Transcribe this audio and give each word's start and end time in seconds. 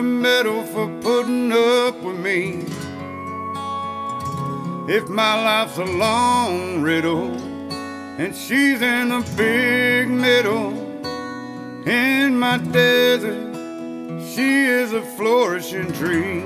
a 0.00 0.02
medal 0.02 0.64
for 0.64 0.88
putting 1.02 1.52
up 1.52 1.94
with 2.00 2.16
me. 2.16 2.64
If 4.88 5.10
my 5.10 5.34
life's 5.44 5.76
a 5.76 5.84
long 5.84 6.80
riddle, 6.80 7.30
and 8.18 8.34
she's 8.34 8.80
in 8.80 9.10
the 9.10 9.20
big 9.36 10.08
middle, 10.08 10.70
in 11.86 12.38
my 12.38 12.56
desert, 12.56 13.52
she 14.24 14.64
is 14.64 14.94
a 14.94 15.02
flourishing 15.16 15.92
tree. 15.92 16.44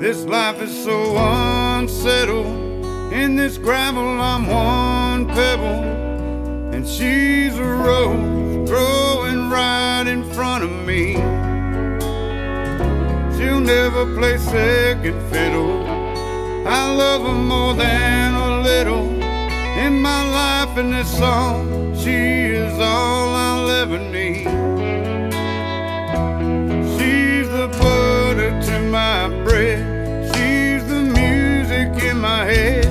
This 0.00 0.24
life 0.24 0.60
is 0.60 0.74
so 0.84 1.16
unsettled. 1.16 2.46
In 3.12 3.36
this 3.36 3.56
gravel, 3.56 4.20
I'm 4.20 4.48
one 4.48 5.28
pebble, 5.28 5.84
and 6.74 6.84
she's 6.84 7.56
a 7.56 7.64
rose 7.64 8.68
growing 8.68 9.48
right 9.48 10.08
in 10.08 10.24
front 10.32 10.64
of 10.64 10.72
me. 10.84 11.47
Never 13.68 14.06
play 14.16 14.38
second 14.38 15.20
fiddle. 15.30 15.84
I 16.66 16.90
love 16.90 17.20
her 17.20 17.34
more 17.34 17.74
than 17.74 18.34
a 18.34 18.62
little. 18.62 19.10
In 19.84 20.00
my 20.00 20.22
life, 20.40 20.78
in 20.78 20.90
this 20.90 21.18
song, 21.18 21.94
she 21.94 22.16
is 22.62 22.72
all 22.78 23.28
I'll 23.28 23.68
ever 23.68 23.98
need. 23.98 24.48
She's 26.96 27.50
the 27.50 27.68
butter 27.78 28.58
to 28.68 28.80
my 28.88 29.28
bread. 29.44 29.84
She's 30.34 30.88
the 30.88 31.02
music 31.02 32.02
in 32.02 32.18
my 32.20 32.46
head. 32.46 32.87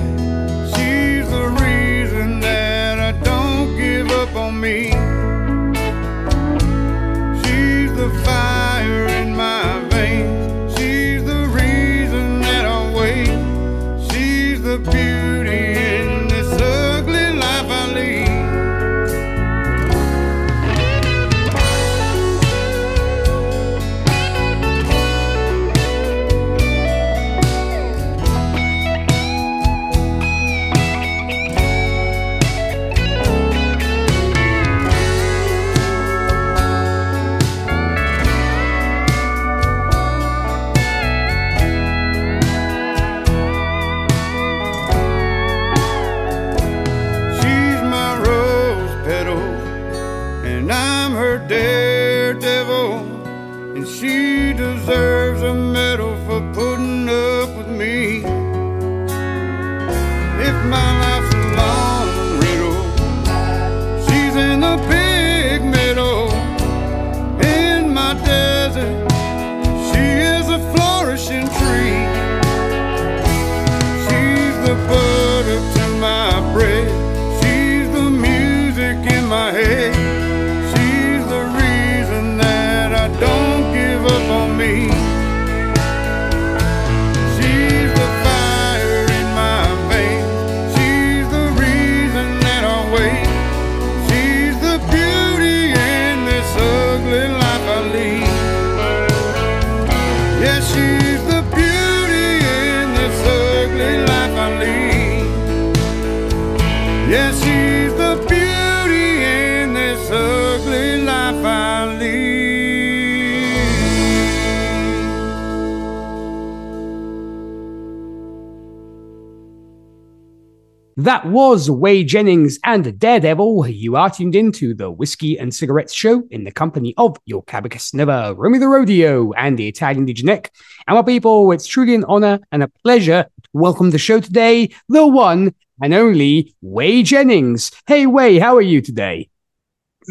That 121.08 121.24
was 121.24 121.70
Whey 121.70 122.04
Jennings 122.04 122.58
and 122.64 122.98
Daredevil. 122.98 123.68
You 123.68 123.96
are 123.96 124.10
tuned 124.10 124.36
into 124.36 124.74
the 124.74 124.90
Whiskey 124.90 125.38
and 125.38 125.54
Cigarettes 125.54 125.94
Show 125.94 126.24
in 126.30 126.44
the 126.44 126.52
company 126.52 126.92
of 126.98 127.16
your 127.24 127.42
Cabacus 127.44 127.94
Never, 127.94 128.34
Romy 128.34 128.58
the 128.58 128.68
Rodeo, 128.68 129.32
and 129.32 129.58
the 129.58 129.68
Italian 129.68 130.04
DJ 130.04 130.24
Nik. 130.24 130.52
And 130.86 130.96
my 130.96 131.02
people, 131.02 131.50
it's 131.52 131.66
truly 131.66 131.94
an 131.94 132.04
honor 132.04 132.40
and 132.52 132.62
a 132.62 132.68
pleasure 132.68 133.24
to 133.24 133.48
welcome 133.54 133.88
the 133.88 133.96
show 133.96 134.20
today, 134.20 134.68
the 134.90 135.06
one 135.06 135.54
and 135.80 135.94
only 135.94 136.54
Whey 136.60 137.02
Jennings. 137.02 137.72
Hey, 137.86 138.04
Whey, 138.04 138.38
how 138.38 138.54
are 138.56 138.60
you 138.60 138.82
today? 138.82 139.30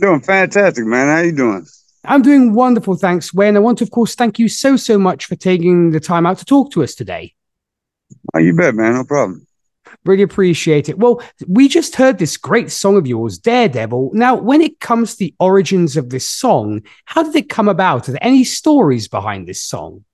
Doing 0.02 0.22
fantastic, 0.22 0.84
man. 0.84 1.16
How 1.16 1.22
you 1.22 1.32
doing? 1.32 1.68
I'm 2.06 2.24
doing 2.24 2.56
wonderful, 2.56 2.96
thanks, 2.96 3.32
Whey. 3.32 3.50
And 3.50 3.58
I 3.58 3.60
want 3.60 3.78
to, 3.78 3.84
of 3.84 3.92
course, 3.92 4.16
thank 4.16 4.40
you 4.40 4.48
so, 4.48 4.76
so 4.76 4.98
much 4.98 5.26
for 5.28 5.36
taking 5.36 5.92
the 5.92 6.00
time 6.00 6.26
out 6.26 6.40
to 6.40 6.46
talk 6.46 6.72
to 6.72 6.82
us 6.82 6.96
today. 6.96 7.36
Oh, 8.34 8.40
you 8.40 8.56
bet, 8.56 8.74
man. 8.74 8.96
No 8.96 9.04
problem. 9.04 9.47
Really 10.08 10.24
appreciate 10.24 10.90
it. 10.90 10.98
Well, 10.98 11.22
we 11.48 11.68
just 11.68 11.96
heard 11.96 12.18
this 12.18 12.38
great 12.38 12.72
song 12.72 12.98
of 12.98 13.06
yours, 13.06 13.38
Daredevil. 13.38 14.12
Now, 14.14 14.36
when 14.36 14.62
it 14.62 14.80
comes 14.80 15.12
to 15.12 15.18
the 15.20 15.36
origins 15.40 15.98
of 15.98 16.10
this 16.10 16.30
song, 16.30 16.82
how 17.06 17.24
did 17.24 17.36
it 17.36 17.50
come 17.50 17.68
about? 17.68 18.08
Are 18.08 18.14
there 18.14 18.24
any 18.24 18.44
stories 18.46 19.08
behind 19.08 19.48
this 19.48 19.62
song? 19.62 20.06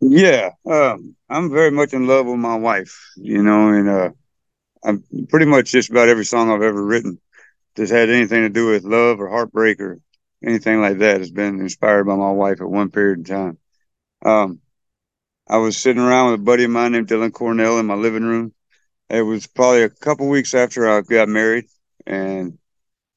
Yeah, 0.00 0.50
um, 0.68 1.14
I'm 1.30 1.50
very 1.50 1.70
much 1.70 1.94
in 1.94 2.06
love 2.06 2.26
with 2.26 2.38
my 2.38 2.56
wife, 2.56 3.12
you 3.16 3.42
know, 3.42 3.68
and 3.68 3.88
uh, 3.88 4.10
I'm 4.84 5.04
pretty 5.28 5.46
much 5.46 5.70
just 5.70 5.90
about 5.90 6.08
every 6.08 6.24
song 6.24 6.50
I've 6.50 6.62
ever 6.62 6.84
written 6.84 7.20
that's 7.76 7.90
had 7.90 8.10
anything 8.10 8.42
to 8.42 8.48
do 8.48 8.68
with 8.68 8.84
love 8.84 9.20
or 9.20 9.28
heartbreak 9.28 9.80
or 9.80 10.00
anything 10.44 10.80
like 10.80 10.98
that 10.98 11.20
has 11.20 11.30
been 11.30 11.60
inspired 11.60 12.04
by 12.04 12.16
my 12.16 12.30
wife 12.30 12.60
at 12.60 12.68
one 12.68 12.90
period 12.90 13.18
in 13.18 13.24
time. 13.24 13.58
Um, 14.24 14.60
I 15.48 15.58
was 15.58 15.76
sitting 15.76 16.02
around 16.02 16.32
with 16.32 16.40
a 16.40 16.44
buddy 16.44 16.64
of 16.64 16.70
mine 16.70 16.92
named 16.92 17.08
Dylan 17.08 17.32
Cornell 17.32 17.78
in 17.78 17.86
my 17.86 17.94
living 17.94 18.24
room. 18.24 18.52
It 19.08 19.22
was 19.22 19.46
probably 19.46 19.82
a 19.82 19.90
couple 19.90 20.28
weeks 20.28 20.54
after 20.54 20.88
I 20.88 21.00
got 21.02 21.28
married, 21.28 21.66
and 22.06 22.58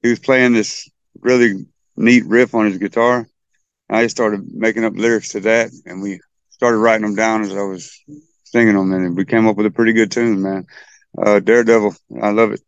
he 0.02 0.10
was 0.10 0.20
playing 0.20 0.54
this 0.54 0.90
really 1.20 1.66
neat 1.98 2.26
riff 2.26 2.54
on 2.54 2.66
his 2.66 2.78
guitar. 2.78 3.28
I 3.90 4.04
just 4.04 4.16
started 4.16 4.54
making 4.54 4.86
up 4.86 4.94
lyrics 4.96 5.30
to 5.30 5.40
that, 5.42 5.72
and 5.86 6.02
we 6.02 6.20
started 6.50 6.78
writing 6.78 7.06
them 7.06 7.16
down 7.16 7.42
as 7.42 7.54
I 7.56 7.62
was 7.62 8.00
singing 8.44 8.76
them, 8.76 8.94
and 8.94 9.18
we 9.18 9.26
came 9.26 9.48
up 9.48 9.58
with 9.58 9.66
a 9.66 9.72
pretty 9.72 9.94
good 9.94 10.12
tune, 10.12 10.42
man. 10.42 10.68
Uh, 11.18 11.40
Daredevil, 11.40 11.96
I 12.22 12.30
love 12.30 12.52
it. 12.52 12.62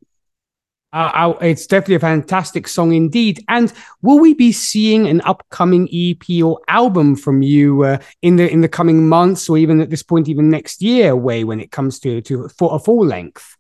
Uh, 0.94 1.34
it's 1.40 1.68
definitely 1.68 1.96
a 1.96 2.00
fantastic 2.00 2.68
song 2.68 2.94
indeed. 2.94 3.44
And 3.48 3.72
will 4.02 4.20
we 4.20 4.34
be 4.34 4.52
seeing 4.52 5.08
an 5.08 5.22
upcoming 5.22 5.88
EP 5.94 6.44
or 6.44 6.60
album 6.68 7.16
from 7.16 7.42
you 7.42 7.84
uh, 7.84 7.98
in 8.22 8.36
the 8.36 8.52
in 8.52 8.62
the 8.62 8.68
coming 8.68 9.08
months, 9.08 9.48
or 9.48 9.58
even 9.58 9.80
at 9.80 9.90
this 9.90 10.04
point, 10.04 10.28
even 10.28 10.50
next 10.50 10.82
year, 10.82 11.16
Whey 11.16 11.46
when 11.46 11.62
it 11.62 11.72
comes 11.72 12.00
to 12.02 12.22
to 12.22 12.50
for 12.50 12.76
a 12.76 12.80
full 12.80 13.06
length? 13.06 13.56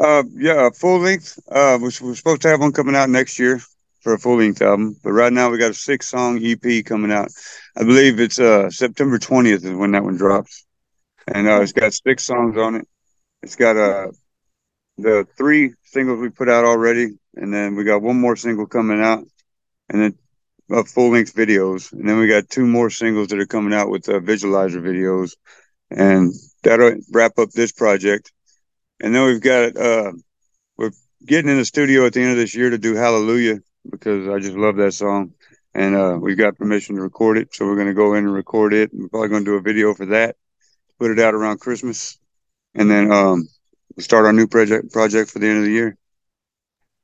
Uh, 0.00 0.22
yeah, 0.34 0.70
full 0.70 1.00
length. 1.00 1.38
Uh, 1.50 1.78
we're, 1.80 1.90
we're 2.00 2.14
supposed 2.14 2.42
to 2.42 2.48
have 2.48 2.60
one 2.60 2.72
coming 2.72 2.94
out 2.94 3.10
next 3.10 3.38
year 3.38 3.60
for 4.00 4.14
a 4.14 4.18
full 4.18 4.38
length 4.38 4.62
album, 4.62 4.96
but 5.02 5.12
right 5.12 5.32
now 5.32 5.50
we 5.50 5.58
got 5.58 5.72
a 5.72 5.74
six 5.74 6.08
song 6.08 6.40
EP 6.42 6.84
coming 6.84 7.12
out. 7.12 7.30
I 7.76 7.82
believe 7.82 8.20
it's 8.20 8.38
uh 8.38 8.70
September 8.70 9.18
twentieth 9.18 9.64
is 9.64 9.74
when 9.74 9.90
that 9.92 10.04
one 10.04 10.16
drops, 10.16 10.64
and 11.26 11.48
uh, 11.48 11.60
it's 11.62 11.72
got 11.72 11.92
six 11.92 12.24
songs 12.24 12.56
on 12.56 12.76
it. 12.76 12.88
It's 13.42 13.56
got 13.56 13.76
uh 13.76 14.12
the 15.02 15.26
three 15.36 15.74
singles 15.84 16.20
we 16.20 16.30
put 16.30 16.48
out 16.48 16.64
already, 16.64 17.10
and 17.34 17.52
then 17.52 17.74
we 17.74 17.84
got 17.84 18.02
one 18.02 18.20
more 18.20 18.36
single 18.36 18.66
coming 18.66 19.00
out, 19.00 19.24
and 19.88 20.02
then 20.02 20.18
uh, 20.72 20.82
full 20.84 21.10
length 21.10 21.34
videos, 21.34 21.92
and 21.92 22.08
then 22.08 22.18
we 22.18 22.28
got 22.28 22.48
two 22.48 22.66
more 22.66 22.90
singles 22.90 23.28
that 23.28 23.38
are 23.38 23.46
coming 23.46 23.74
out 23.74 23.90
with 23.90 24.08
uh, 24.08 24.20
visualizer 24.20 24.80
videos, 24.80 25.36
and 25.90 26.32
that'll 26.62 26.94
wrap 27.12 27.38
up 27.38 27.50
this 27.50 27.72
project. 27.72 28.32
And 29.00 29.14
then 29.14 29.26
we've 29.26 29.40
got 29.40 29.76
uh, 29.76 30.12
we're 30.76 30.92
getting 31.26 31.50
in 31.50 31.58
the 31.58 31.64
studio 31.64 32.06
at 32.06 32.12
the 32.12 32.22
end 32.22 32.30
of 32.30 32.36
this 32.36 32.54
year 32.54 32.70
to 32.70 32.78
do 32.78 32.94
Hallelujah 32.94 33.58
because 33.90 34.28
I 34.28 34.38
just 34.38 34.56
love 34.56 34.76
that 34.76 34.92
song. 34.92 35.32
And 35.74 35.94
uh, 35.94 36.18
we 36.20 36.34
got 36.34 36.58
permission 36.58 36.96
to 36.96 37.02
record 37.02 37.38
it. 37.38 37.54
So 37.54 37.64
we're 37.64 37.76
going 37.76 37.88
to 37.88 37.94
go 37.94 38.14
in 38.14 38.24
and 38.24 38.34
record 38.34 38.74
it. 38.74 38.90
We're 38.92 39.08
probably 39.08 39.28
going 39.28 39.44
to 39.44 39.50
do 39.50 39.56
a 39.56 39.62
video 39.62 39.94
for 39.94 40.06
that, 40.06 40.36
put 40.98 41.10
it 41.10 41.18
out 41.18 41.34
around 41.34 41.60
Christmas. 41.60 42.18
And 42.74 42.90
then 42.90 43.10
um, 43.10 43.48
start 43.98 44.26
our 44.26 44.32
new 44.32 44.46
project 44.46 44.92
project 44.92 45.30
for 45.30 45.38
the 45.38 45.48
end 45.48 45.58
of 45.58 45.64
the 45.64 45.72
year. 45.72 45.96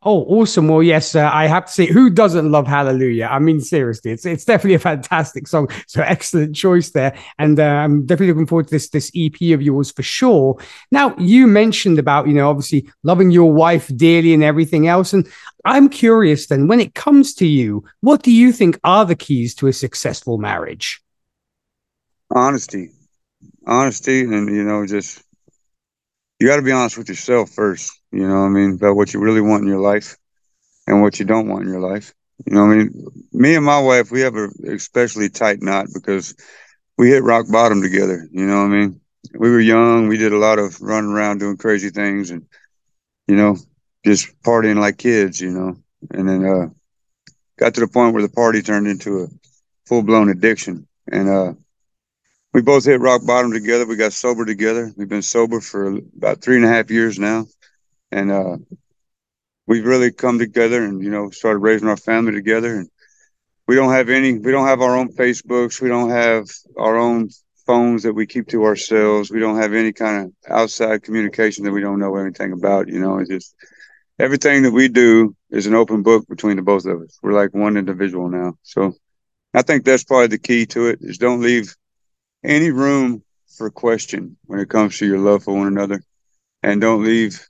Oh, 0.03 0.23
awesome! 0.27 0.69
Well, 0.69 0.81
yes, 0.81 1.17
uh, 1.17 1.29
I 1.33 1.49
have 1.49 1.67
to 1.67 1.73
say, 1.73 1.87
who 1.87 2.09
doesn't 2.09 2.53
love 2.53 2.69
Hallelujah? 2.69 3.27
I 3.33 3.41
mean, 3.41 3.61
seriously, 3.61 4.13
it's 4.13 4.25
it's 4.25 4.45
definitely 4.45 4.75
a 4.75 4.79
fantastic 4.79 5.49
song. 5.49 5.69
So 5.89 6.03
excellent 6.03 6.55
choice 6.55 6.91
there, 6.91 7.19
and 7.37 7.59
uh, 7.59 7.65
I'm 7.65 8.07
definitely 8.07 8.33
looking 8.33 8.47
forward 8.47 8.69
to 8.69 8.71
this 8.71 8.91
this 8.91 9.11
EP 9.17 9.35
of 9.53 9.61
yours 9.61 9.91
for 9.91 10.05
sure. 10.05 10.57
Now, 10.93 11.17
you 11.19 11.49
mentioned 11.49 11.99
about 11.99 12.29
you 12.29 12.35
know 12.35 12.49
obviously 12.49 12.89
loving 13.03 13.33
your 13.33 13.53
wife 13.53 13.91
dearly 13.97 14.33
and 14.35 14.45
everything 14.45 14.87
else, 14.87 15.13
and 15.13 15.29
I'm 15.65 15.89
curious 15.89 16.47
then, 16.47 16.69
when 16.69 16.79
it 16.79 16.95
comes 16.95 17.35
to 17.35 17.47
you, 17.49 17.83
what 18.01 18.23
do 18.23 18.31
you 18.31 18.53
think 18.53 18.79
are 18.85 19.05
the 19.05 19.17
keys 19.17 19.53
to 19.57 19.67
a 19.67 19.73
successful 19.73 20.39
marriage? 20.39 21.03
Honesty, 22.33 22.93
honesty, 23.67 24.21
and 24.21 24.49
you 24.49 24.63
know, 24.63 24.87
just 24.87 25.25
you 26.39 26.47
got 26.47 26.57
to 26.57 26.63
be 26.63 26.73
honest 26.73 26.99
with 26.99 27.09
yourself 27.09 27.51
first 27.51 27.99
you 28.11 28.27
know 28.27 28.41
what 28.41 28.47
I 28.47 28.49
mean, 28.49 28.75
about 28.75 28.97
what 28.97 29.13
you 29.13 29.21
really 29.21 29.41
want 29.41 29.63
in 29.63 29.69
your 29.69 29.81
life 29.81 30.17
and 30.87 31.03
what 31.03 31.19
you 31.19 31.27
don't 31.27 31.49
want 31.49 31.65
in 31.65 31.69
your 31.71 31.81
life. 31.81 32.15
You 32.47 32.55
know 32.55 32.65
I 32.65 32.77
mean? 32.77 33.07
Me 33.33 33.55
and 33.55 33.65
my 33.65 33.81
wife, 33.81 34.11
we 34.11 34.21
have 34.23 34.37
a 34.37 34.49
especially 34.69 35.29
tight 35.29 35.61
knot 35.61 35.87
because 35.93 36.35
we 36.97 37.11
hit 37.11 37.23
rock 37.23 37.47
bottom 37.51 37.83
together. 37.83 38.27
You 38.31 38.47
know 38.47 38.65
I 38.65 38.69
mean? 38.69 39.01
We 39.35 39.51
were 39.51 39.61
young. 39.61 40.09
We 40.09 40.17
did 40.17 40.33
a 40.33 40.39
lot 40.39 40.59
of 40.59 40.81
running 40.81 41.11
around 41.11 41.39
doing 41.39 41.57
crazy 41.57 41.91
things 41.91 42.31
and, 42.31 42.47
you 43.27 43.37
know, 43.37 43.57
just 44.05 44.29
partying 44.43 44.81
like 44.81 44.97
kids, 44.97 45.41
you 45.41 45.51
know. 45.51 45.77
And 46.13 46.29
then 46.29 46.45
uh, 46.45 46.69
got 47.59 47.75
to 47.75 47.81
the 47.81 47.89
point 47.89 48.15
where 48.15 48.23
the 48.23 48.29
party 48.29 48.63
turned 48.63 48.87
into 48.87 49.25
a 49.25 49.27
full 49.87 50.03
blown 50.03 50.31
addiction. 50.31 50.87
And 51.11 51.29
uh, 51.29 51.53
we 52.53 52.63
both 52.63 52.85
hit 52.85 53.01
rock 53.01 53.25
bottom 53.27 53.53
together. 53.53 53.87
We 53.87 53.97
got 53.97 54.13
sober 54.13 54.45
together. 54.45 54.93
We've 54.97 55.09
been 55.09 55.23
sober 55.23 55.61
for 55.61 55.99
about 56.17 56.41
three 56.41 56.57
and 56.57 56.65
a 56.65 56.69
half 56.69 56.91
years 56.91 57.19
now 57.19 57.47
and 58.11 58.31
uh, 58.31 58.57
we've 59.67 59.85
really 59.85 60.11
come 60.13 60.39
together 60.39 60.83
and 60.85 61.03
you 61.03 61.11
know 61.11 61.31
started 61.31 61.59
raising 61.59 61.89
our 61.89 61.97
family 61.97 62.33
together. 62.33 62.77
And 62.77 62.89
we 63.67 63.75
don't 63.75 63.93
have 63.93 64.09
any, 64.09 64.39
we 64.39 64.51
don't 64.51 64.67
have 64.67 64.81
our 64.81 64.97
own 64.97 65.13
Facebooks, 65.13 65.81
we 65.81 65.89
don't 65.89 66.11
have 66.11 66.47
our 66.77 66.97
own 66.97 67.31
phones 67.67 68.03
that 68.03 68.15
we 68.15 68.27
keep 68.27 68.49
to 68.49 68.65
ourselves. 68.65 69.31
We 69.31 69.41
don't 69.41 69.59
have 69.59 69.75
any 69.75 69.93
kind 69.93 70.27
of 70.27 70.51
outside 70.51 71.03
communication 71.03 71.65
that 71.65 71.73
we 71.73 71.83
don't 71.83 71.99
know 71.99 72.17
anything 72.17 72.53
about. 72.53 72.89
You 72.89 72.99
know, 72.99 73.19
it's 73.19 73.29
just 73.29 73.55
everything 74.19 74.63
that 74.63 74.73
we 74.73 74.89
do 74.89 75.37
is 75.51 75.67
an 75.67 75.75
open 75.75 76.03
book 76.03 76.27
between 76.29 76.57
the 76.57 76.63
both 76.63 76.87
of 76.87 77.03
us. 77.03 77.19
We're 77.23 77.33
like 77.33 77.53
one 77.53 77.77
individual 77.77 78.31
now. 78.31 78.55
So 78.63 78.95
I 79.53 79.61
think 79.61 79.85
that's 79.85 80.05
probably 80.05 80.29
the 80.29 80.39
key 80.39 80.65
to 80.67 80.87
it 80.87 81.01
is 81.03 81.19
don't 81.19 81.43
leave 81.43 81.77
any 82.45 82.71
room 82.71 83.23
for 83.57 83.71
question 83.71 84.37
when 84.47 84.61
it 84.61 84.69
comes 84.69 84.99
to 84.99 85.07
your 85.07 85.19
love 85.19 85.45
for 85.45 85.57
one 85.57 85.69
another 85.69 86.03
and 86.63 86.81
don't 86.81 87.05
leave 87.05 87.47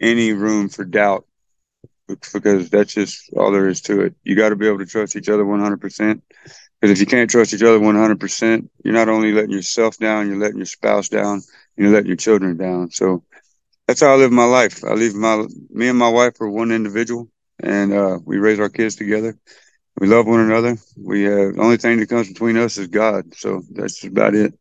any 0.00 0.32
room 0.32 0.68
for 0.68 0.84
doubt 0.84 1.26
because 2.32 2.70
that's 2.70 2.94
just 2.94 3.30
all 3.36 3.52
there 3.52 3.68
is 3.68 3.80
to 3.82 4.00
it. 4.02 4.14
You 4.24 4.36
got 4.36 4.50
to 4.50 4.56
be 4.56 4.66
able 4.66 4.78
to 4.78 4.86
trust 4.86 5.16
each 5.16 5.28
other 5.28 5.44
100%. 5.44 6.22
Because 6.80 6.92
if 6.92 7.00
you 7.00 7.06
can't 7.06 7.30
trust 7.30 7.52
each 7.54 7.62
other 7.62 7.78
100%, 7.78 8.68
you're 8.84 8.94
not 8.94 9.08
only 9.08 9.32
letting 9.32 9.50
yourself 9.50 9.96
down, 9.98 10.28
you're 10.28 10.38
letting 10.38 10.58
your 10.58 10.66
spouse 10.66 11.08
down, 11.08 11.42
you're 11.76 11.90
letting 11.90 12.06
your 12.08 12.16
children 12.16 12.56
down. 12.56 12.90
So 12.90 13.22
that's 13.86 14.00
how 14.00 14.12
I 14.12 14.16
live 14.16 14.32
my 14.32 14.44
life. 14.44 14.84
I 14.84 14.94
leave 14.94 15.14
my, 15.14 15.44
me 15.70 15.88
and 15.88 15.98
my 15.98 16.08
wife 16.08 16.40
are 16.40 16.48
one 16.48 16.72
individual 16.72 17.28
and 17.60 17.92
uh, 17.92 18.18
we 18.24 18.38
raise 18.38 18.60
our 18.60 18.68
kids 18.68 18.96
together. 18.96 19.36
We 20.00 20.06
love 20.06 20.26
one 20.26 20.40
another. 20.40 20.76
We 20.96 21.24
have 21.24 21.54
the 21.54 21.60
only 21.60 21.76
thing 21.76 21.98
that 21.98 22.08
comes 22.08 22.28
between 22.28 22.56
us 22.56 22.78
is 22.78 22.86
God. 22.86 23.34
So 23.34 23.62
that's 23.70 24.04
about 24.04 24.34
it. 24.34 24.54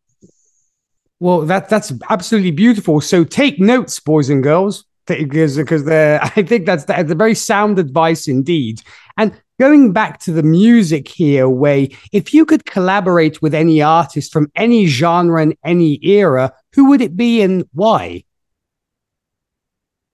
Well, 1.19 1.41
that 1.41 1.69
that's 1.69 1.91
absolutely 2.09 2.51
beautiful. 2.51 3.01
So 3.01 3.23
take 3.23 3.59
notes, 3.59 3.99
boys 3.99 4.29
and 4.29 4.43
girls 4.43 4.85
because 5.05 5.57
because 5.57 5.87
I 5.87 6.43
think 6.43 6.65
that's 6.65 6.85
the, 6.85 6.99
a 6.99 7.15
very 7.15 7.35
sound 7.35 7.79
advice 7.79 8.27
indeed. 8.27 8.81
And 9.17 9.39
going 9.59 9.93
back 9.93 10.19
to 10.21 10.31
the 10.31 10.43
music 10.43 11.07
here, 11.07 11.49
Whey 11.49 11.89
if 12.11 12.33
you 12.33 12.45
could 12.45 12.65
collaborate 12.65 13.41
with 13.41 13.53
any 13.53 13.81
artist 13.81 14.31
from 14.31 14.51
any 14.55 14.85
genre 14.85 15.41
and 15.41 15.55
any 15.63 15.99
era, 16.03 16.53
who 16.73 16.89
would 16.89 17.01
it 17.01 17.15
be 17.15 17.41
and 17.41 17.65
why? 17.73 18.23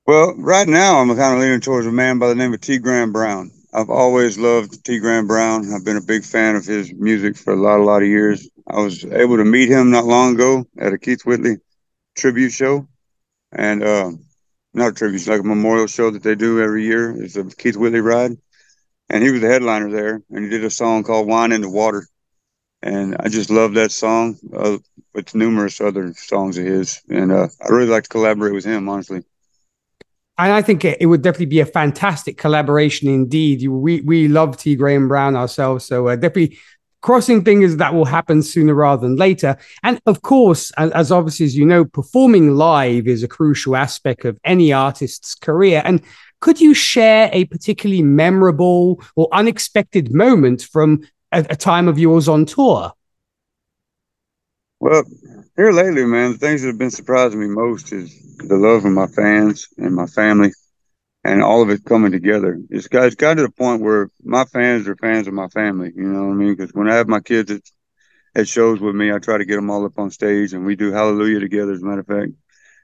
Well, 0.05 0.35
right 0.37 0.67
now 0.67 0.99
I'm 0.99 1.07
kind 1.15 1.35
of 1.35 1.39
leaning 1.39 1.61
towards 1.61 1.87
a 1.87 1.91
man 1.91 2.19
by 2.19 2.27
the 2.27 2.35
name 2.35 2.53
of 2.53 2.59
T. 2.59 2.77
Graham 2.77 3.13
Brown. 3.13 3.51
I've 3.75 3.89
always 3.89 4.37
loved 4.37 4.85
T. 4.85 4.99
Graham 4.99 5.25
Brown. 5.25 5.73
I've 5.73 5.83
been 5.83 5.97
a 5.97 6.01
big 6.01 6.23
fan 6.23 6.55
of 6.55 6.63
his 6.63 6.93
music 6.93 7.35
for 7.35 7.53
a 7.53 7.55
lot, 7.55 7.79
a 7.79 7.83
lot 7.83 8.03
of 8.03 8.07
years. 8.07 8.47
I 8.67 8.79
was 8.81 9.03
able 9.03 9.37
to 9.37 9.45
meet 9.45 9.67
him 9.67 9.89
not 9.89 10.05
long 10.05 10.35
ago 10.35 10.65
at 10.77 10.93
a 10.93 10.99
Keith 10.99 11.25
Whitley 11.25 11.57
tribute 12.15 12.51
show, 12.51 12.87
and 13.51 13.83
uh, 13.83 14.11
not 14.75 14.91
a 14.91 14.93
tribute, 14.93 15.15
it's 15.17 15.27
like 15.27 15.39
a 15.39 15.43
memorial 15.43 15.87
show 15.87 16.11
that 16.11 16.21
they 16.21 16.35
do 16.35 16.61
every 16.61 16.85
year. 16.85 17.19
It's 17.19 17.35
a 17.35 17.45
Keith 17.45 17.75
Whitley 17.75 18.01
ride. 18.01 18.33
And 19.09 19.23
he 19.23 19.31
was 19.31 19.41
the 19.41 19.47
headliner 19.47 19.89
there, 19.89 20.21
and 20.29 20.43
he 20.43 20.49
did 20.51 20.63
a 20.63 20.69
song 20.69 21.03
called 21.03 21.27
Wine 21.27 21.51
in 21.51 21.61
the 21.61 21.69
Water. 21.69 22.07
And 22.83 23.15
I 23.19 23.27
just 23.29 23.49
love 23.49 23.73
that 23.73 23.91
song 23.91 24.37
uh, 24.55 24.77
with 25.15 25.33
numerous 25.33 25.81
other 25.81 26.13
songs 26.13 26.57
of 26.59 26.65
his. 26.65 27.01
And 27.09 27.31
uh, 27.31 27.47
I 27.59 27.69
really 27.69 27.89
like 27.89 28.03
to 28.03 28.09
collaborate 28.09 28.53
with 28.53 28.65
him, 28.65 28.87
honestly. 28.87 29.23
And 30.37 30.51
I 30.51 30.61
think 30.63 30.83
it, 30.83 31.05
would 31.05 31.21
definitely 31.21 31.45
be 31.47 31.59
a 31.59 31.65
fantastic 31.65 32.37
collaboration 32.37 33.07
indeed. 33.07 33.67
We 33.67 34.01
we 34.01 34.27
love 34.27 34.57
T. 34.57 34.75
Graham 34.75 35.07
Brown 35.07 35.35
ourselves, 35.35 35.85
so 35.85 36.07
uh, 36.07 36.15
definitely 36.15 36.57
crossing 37.03 37.43
fingers 37.43 37.77
that 37.77 37.93
will 37.93 38.05
happen 38.05 38.41
sooner 38.41 38.73
rather 38.73 39.05
than 39.07 39.15
later. 39.15 39.57
And 39.83 39.99
of 40.07 40.21
course, 40.23 40.71
as, 40.77 40.89
as, 40.91 41.11
obviously 41.11 41.45
as 41.45 41.55
you 41.55 41.65
know, 41.65 41.85
performing 41.85 42.55
live 42.55 43.07
is 43.07 43.21
a 43.21 43.27
crucial 43.27 43.75
aspect 43.75 44.25
of 44.25 44.39
any 44.45 44.73
artist's 44.73 45.35
career. 45.35 45.83
And 45.85 46.01
could 46.39 46.59
you 46.59 46.73
share 46.73 47.29
a 47.33 47.45
particularly 47.45 48.01
memorable 48.01 49.03
or 49.15 49.27
unexpected 49.33 50.13
moment 50.13 50.63
from 50.63 51.01
a, 51.31 51.45
a 51.49 51.55
time 51.55 51.87
of 51.87 51.99
yours 51.99 52.27
on 52.27 52.45
tour? 52.45 52.93
Well, 54.83 55.05
here 55.55 55.71
lately, 55.71 56.03
man, 56.03 56.33
the 56.33 56.37
things 56.37 56.61
that 56.61 56.67
have 56.67 56.77
been 56.77 56.91
surprising 56.91 57.39
me 57.39 57.47
most 57.47 57.93
is 57.93 58.35
the 58.37 58.57
love 58.57 58.83
of 58.83 58.91
my 58.91 59.07
fans 59.07 59.69
and 59.77 59.95
my 59.95 60.07
family 60.07 60.51
and 61.23 61.41
all 61.41 61.61
of 61.61 61.69
it 61.69 61.85
coming 61.85 62.11
together. 62.11 62.59
It's 62.69 62.89
got, 62.89 63.05
it's 63.05 63.15
got 63.15 63.35
to 63.35 63.43
the 63.43 63.49
point 63.49 63.81
where 63.81 64.09
my 64.25 64.43
fans 64.43 64.85
are 64.89 64.97
fans 64.97 65.25
of 65.25 65.33
my 65.33 65.47
family. 65.47 65.93
You 65.95 66.03
know 66.03 66.25
what 66.25 66.33
I 66.33 66.35
mean? 66.35 66.55
Because 66.57 66.73
when 66.73 66.89
I 66.89 66.95
have 66.95 67.07
my 67.07 67.21
kids 67.21 67.49
at, 67.49 67.61
at 68.35 68.49
shows 68.49 68.81
with 68.81 68.93
me, 68.93 69.09
I 69.09 69.19
try 69.19 69.37
to 69.37 69.45
get 69.45 69.55
them 69.55 69.69
all 69.69 69.85
up 69.85 69.97
on 69.97 70.11
stage 70.11 70.51
and 70.51 70.65
we 70.65 70.75
do 70.75 70.91
Hallelujah 70.91 71.39
together, 71.39 71.71
as 71.71 71.81
a 71.81 71.85
matter 71.85 72.01
of 72.01 72.07
fact. 72.07 72.33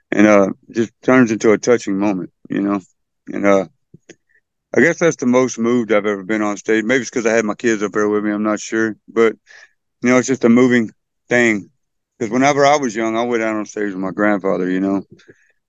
And 0.10 0.26
uh, 0.26 0.50
just 0.72 0.94
turns 1.04 1.34
into 1.34 1.52
a 1.52 1.58
touching 1.58 2.00
moment, 2.00 2.32
you 2.50 2.62
know? 2.62 2.80
And 3.28 3.46
uh, 3.46 3.68
I 4.74 4.80
guess 4.80 5.00
that's 5.00 5.18
the 5.18 5.26
most 5.26 5.60
moved 5.60 5.92
I've 5.92 6.06
ever 6.06 6.24
been 6.24 6.44
on 6.44 6.56
stage. 6.56 6.86
Maybe 6.86 7.02
it's 7.02 7.10
because 7.10 7.26
I 7.26 7.34
had 7.34 7.44
my 7.44 7.56
kids 7.56 7.84
up 7.84 7.92
there 7.92 8.08
with 8.08 8.24
me. 8.24 8.32
I'm 8.32 8.44
not 8.44 8.62
sure. 8.62 8.96
But, 9.10 9.36
you 10.02 10.12
know, 10.12 10.18
it's 10.18 10.30
just 10.30 10.46
a 10.46 10.50
moving 10.50 10.92
thing. 11.28 11.70
Because 12.20 12.34
whenever 12.34 12.66
I 12.66 12.78
was 12.78 12.96
young, 12.96 13.16
I 13.16 13.24
went 13.24 13.44
out 13.44 13.56
on 13.56 13.66
stage 13.66 13.94
with 13.94 14.02
my 14.02 14.12
grandfather, 14.12 14.70
you 14.70 14.82
know? 14.82 15.04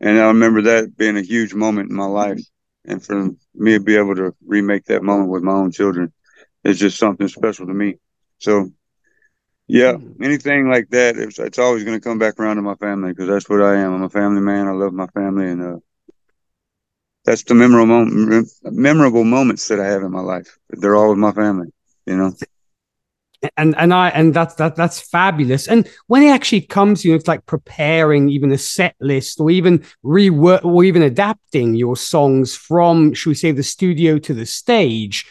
And 0.01 0.19
I 0.19 0.27
remember 0.27 0.63
that 0.63 0.97
being 0.97 1.17
a 1.17 1.23
huge 1.23 1.55
moment 1.55 1.91
in 1.91 1.97
my 1.97 2.07
life 2.07 2.41
and 2.85 3.05
for 3.05 3.31
me 3.55 3.75
to 3.75 3.81
be 3.81 3.97
able 3.97 4.17
to 4.17 4.35
remake 4.45 4.87
that 4.87 5.05
moment 5.05 5.31
with 5.31 5.45
my 5.45 5.53
own 5.53 5.71
children 5.71 6.13
is 6.65 6.79
just 6.79 6.99
something 6.99 7.29
special 7.29 7.67
to 7.67 7.75
me. 7.75 7.99
So, 8.39 8.71
yeah, 9.69 9.97
anything 10.21 10.69
like 10.69 10.89
that, 10.91 11.17
it's, 11.17 11.39
it's 11.39 11.59
always 11.59 11.85
going 11.85 11.99
to 12.01 12.05
come 12.05 12.19
back 12.19 12.41
around 12.41 12.57
to 12.57 12.63
my 12.63 12.75
family 12.75 13.13
because 13.13 13.29
that's 13.29 13.49
what 13.49 13.63
I 13.63 13.77
am. 13.77 13.95
I'm 13.95 14.03
a 14.03 14.11
family 14.11 14.41
man. 14.41 14.67
I 14.67 14.73
love 14.73 14.93
my 14.93 15.07
family, 15.09 15.49
and 15.51 15.63
uh, 15.63 15.77
that's 17.25 17.45
the 17.45 17.55
memorable 17.55 18.05
memorable 18.65 19.25
moments 19.25 19.69
that 19.69 19.79
I 19.79 19.87
have 19.87 20.03
in 20.03 20.11
my 20.11 20.21
life. 20.21 20.59
They're 20.71 20.97
all 20.97 21.11
with 21.11 21.19
my 21.19 21.33
family, 21.33 21.69
you 22.07 22.17
know 22.17 22.33
and 23.57 23.75
and 23.79 23.95
I 23.95 24.09
and 24.11 24.35
that's 24.35 24.55
that 24.57 24.77
that's 24.77 25.01
fabulous. 25.01 25.67
And 25.69 25.89
when 26.07 26.23
it 26.23 26.31
actually 26.31 26.63
comes, 26.63 27.05
you 27.05 27.13
know, 27.13 27.17
it's 27.17 27.29
like 27.29 27.47
preparing 27.47 28.29
even 28.29 28.53
a 28.53 28.59
set 28.59 28.95
list 29.01 29.41
or 29.41 29.51
even 29.51 29.85
rework 30.05 30.65
or 30.65 30.85
even 30.85 31.03
adapting 31.03 31.75
your 31.75 31.97
songs 31.97 32.55
from, 32.55 33.15
should 33.15 33.31
we 33.31 33.35
say, 33.35 33.53
the 33.53 33.63
studio 33.63 34.19
to 34.19 34.35
the 34.35 34.47
stage. 34.47 35.27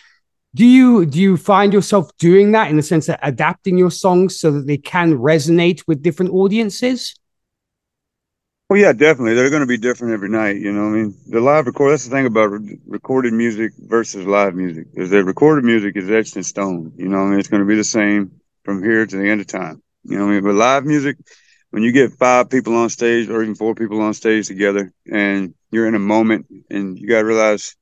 Do 0.55 0.65
you 0.65 1.05
do 1.05 1.19
you 1.19 1.37
find 1.37 1.71
yourself 1.71 2.09
doing 2.17 2.53
that 2.53 2.69
in 2.69 2.77
the 2.77 2.83
sense 2.83 3.05
that 3.05 3.19
adapting 3.21 3.77
your 3.77 3.91
songs 3.91 4.39
so 4.39 4.51
that 4.51 4.65
they 4.65 4.77
can 4.77 5.13
resonate 5.17 5.83
with 5.87 6.01
different 6.01 6.31
audiences? 6.31 7.15
Well, 8.69 8.79
yeah, 8.79 8.93
definitely. 8.93 9.33
They're 9.33 9.49
going 9.49 9.61
to 9.61 9.67
be 9.67 9.77
different 9.77 10.13
every 10.13 10.29
night. 10.29 10.57
You 10.57 10.71
know, 10.71 10.87
I 10.87 10.89
mean, 10.91 11.15
the 11.27 11.41
live 11.41 11.65
record. 11.65 11.91
That's 11.91 12.05
the 12.05 12.11
thing 12.11 12.27
about 12.27 12.51
re- 12.51 12.79
recorded 12.87 13.33
music 13.33 13.73
versus 13.79 14.25
live 14.27 14.55
music 14.55 14.87
is 14.93 15.09
that 15.09 15.23
recorded 15.23 15.65
music 15.65 15.95
is 15.97 16.09
etched 16.09 16.37
in 16.37 16.43
stone. 16.43 16.93
You 16.97 17.07
know, 17.09 17.19
I 17.19 17.29
mean, 17.29 17.39
it's 17.39 17.47
going 17.47 17.61
to 17.61 17.67
be 17.67 17.75
the 17.75 17.83
same 17.83 18.31
from 18.63 18.83
here 18.83 19.05
to 19.05 19.17
the 19.17 19.27
end 19.29 19.41
of 19.41 19.47
time. 19.47 19.81
You 20.03 20.17
know, 20.19 20.27
I 20.27 20.31
mean, 20.31 20.43
but 20.43 20.53
live 20.53 20.85
music, 20.85 21.17
when 21.71 21.83
you 21.83 21.91
get 21.91 22.13
five 22.13 22.49
people 22.49 22.75
on 22.75 22.89
stage 22.89 23.27
or 23.29 23.41
even 23.41 23.55
four 23.55 23.73
people 23.73 24.01
on 24.01 24.13
stage 24.13 24.47
together, 24.47 24.93
and 25.11 25.53
you're 25.71 25.87
in 25.87 25.95
a 25.95 25.99
moment, 25.99 26.45
and 26.69 26.97
you 26.97 27.07
got 27.07 27.19
to 27.21 27.25
realize 27.25 27.75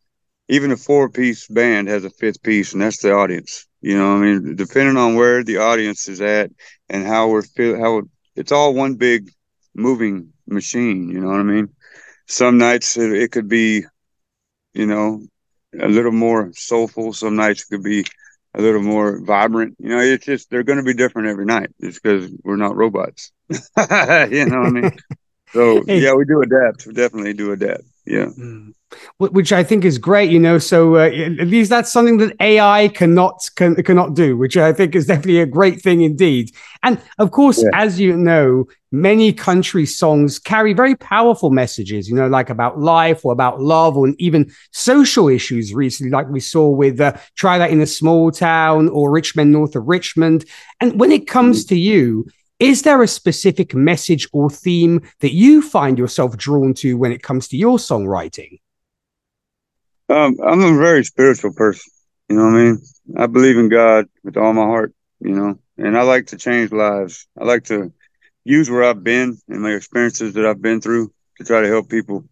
even 0.50 0.72
a 0.72 0.78
four 0.78 1.10
piece 1.10 1.48
band 1.48 1.88
has 1.90 2.06
a 2.06 2.10
fifth 2.10 2.44
piece, 2.44 2.74
and 2.74 2.82
that's 2.82 3.02
the 3.02 3.14
audience. 3.14 3.68
You 3.82 3.98
know, 3.98 4.16
I 4.16 4.20
mean, 4.20 4.56
depending 4.56 4.98
on 4.98 5.16
where 5.16 5.44
the 5.44 5.58
audience 5.58 6.08
is 6.08 6.22
at 6.22 6.52
and 6.90 7.06
how 7.06 7.30
we're 7.30 7.44
feel 7.44 7.80
how 7.80 8.04
it's 8.36 8.52
all 8.52 8.74
one 8.74 8.96
big 8.96 9.30
moving 9.76 10.34
machine. 10.48 11.10
You 11.10 11.20
know 11.20 11.28
what 11.28 11.40
I 11.40 11.44
mean? 11.44 11.70
Some 12.28 12.58
nights 12.58 12.98
it, 12.98 13.12
it 13.12 13.32
could 13.32 13.48
be, 13.48 13.84
you 14.74 14.86
know, 14.86 15.24
a 15.80 15.88
little 15.88 16.12
more 16.12 16.52
soulful. 16.54 17.14
Some 17.14 17.36
nights 17.36 17.64
it 17.64 17.76
could 17.76 17.84
be 17.84 18.06
a 18.56 18.62
little 18.62 18.82
more 18.82 19.24
vibrant. 19.24 19.76
You 19.80 19.90
know, 19.90 20.00
it's 20.00 20.26
just 20.26 20.50
they're 20.50 20.64
going 20.64 20.78
to 20.80 20.84
be 20.84 20.94
different 20.94 21.30
every 21.30 21.46
night. 21.46 21.70
Just 21.82 22.02
because 22.02 22.32
we're 22.44 22.58
not 22.58 22.76
robots. 22.76 23.32
you 23.50 23.56
know 24.46 24.60
what 24.60 24.68
I 24.68 24.70
mean? 24.72 24.92
So 25.54 25.84
yeah, 25.88 26.14
we 26.14 26.26
do 26.26 26.42
adapt. 26.42 26.86
We 26.86 26.94
definitely 26.94 27.34
do 27.34 27.52
adapt. 27.52 27.84
Yeah. 28.06 28.26
Mm 28.26 28.74
which 29.18 29.52
I 29.52 29.64
think 29.64 29.84
is 29.84 29.98
great. 29.98 30.32
You 30.32 30.40
know, 30.40 30.58
so 30.58 30.96
uh, 30.96 31.08
at 31.08 31.48
least 31.48 31.70
that's 31.70 31.92
something 31.92 32.18
that 32.18 32.36
AI 32.40 32.88
cannot 32.90 33.50
can, 33.56 33.76
cannot 33.84 34.14
do, 34.14 34.38
which 34.38 34.56
I 34.58 34.74
think 34.74 34.96
is 34.96 35.08
definitely 35.08 35.42
a 35.42 35.46
great 35.46 35.82
thing 35.82 36.02
indeed. 36.02 36.52
And 36.84 37.02
of 37.18 37.32
course, 37.32 37.62
yeah. 37.62 37.70
as 37.74 38.00
you 38.00 38.16
know, 38.16 38.66
many 38.92 39.34
country 39.34 39.86
songs 39.86 40.40
carry 40.40 40.74
very 40.74 40.96
powerful 40.96 41.50
messages. 41.50 42.08
You 42.08 42.16
know, 42.16 42.28
like 42.28 42.50
about 42.50 42.80
life 42.80 43.26
or 43.26 43.34
about 43.34 43.60
love 43.62 43.98
or 43.98 44.14
even 44.20 44.52
social 44.72 45.28
issues. 45.28 45.74
Recently, 45.74 46.12
like 46.12 46.30
we 46.30 46.40
saw 46.40 46.70
with 46.70 47.02
uh, 47.02 47.14
"Try 47.36 47.58
That 47.58 47.72
in 47.72 47.82
a 47.82 47.88
Small 47.88 48.32
Town" 48.32 48.88
or 48.90 49.12
Rich 49.12 49.36
Men 49.36 49.52
North 49.52 49.76
of 49.76 49.88
Richmond." 49.88 50.46
And 50.80 51.00
when 51.00 51.12
it 51.12 51.28
comes 51.28 51.66
mm-hmm. 51.66 51.76
to 51.76 51.80
you, 51.80 52.28
is 52.60 52.82
there 52.82 53.02
a 53.04 53.08
specific 53.08 53.76
message 53.76 54.28
or 54.34 54.50
theme 54.50 55.02
that 55.20 55.34
you 55.34 55.62
find 55.62 55.98
yourself 55.98 56.38
drawn 56.38 56.74
to 56.76 56.98
when 56.98 57.12
it 57.12 57.24
comes 57.24 57.48
to 57.50 57.58
your 57.58 57.78
songwriting? 57.78 58.60
Um, 60.10 60.38
I'm 60.44 60.62
a 60.62 60.78
very 60.78 61.04
spiritual 61.04 61.54
person. 61.54 61.92
You 62.30 62.38
know 62.38 62.46
what 62.46 62.56
I 62.56 62.64
mean? 62.64 62.82
I 63.18 63.28
believe 63.28 63.58
in 63.58 63.70
God 63.70 64.08
with 64.24 64.38
all 64.38 64.54
my 64.54 64.64
heart, 64.64 64.94
you 65.20 65.32
know, 65.32 65.60
and 65.78 65.98
I 65.98 66.02
like 66.02 66.28
to 66.28 66.38
change 66.38 66.72
lives. 66.72 67.28
I 67.40 67.44
like 67.46 67.66
to 67.66 67.94
use 68.44 68.70
where 68.70 68.84
I've 68.84 69.04
been 69.04 69.38
and 69.50 69.62
my 69.62 69.72
experiences 69.72 70.34
that 70.34 70.46
I've 70.46 70.62
been 70.62 70.82
through 70.82 71.14
to 71.38 71.44
try 71.44 71.62
to 71.62 71.68
help 71.68 71.90
people. 71.90 72.26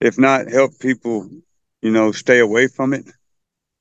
If 0.00 0.18
not 0.18 0.50
help 0.50 0.78
people, 0.78 1.28
you 1.80 1.90
know, 1.90 2.12
stay 2.12 2.40
away 2.40 2.66
from 2.66 2.92
it, 2.92 3.04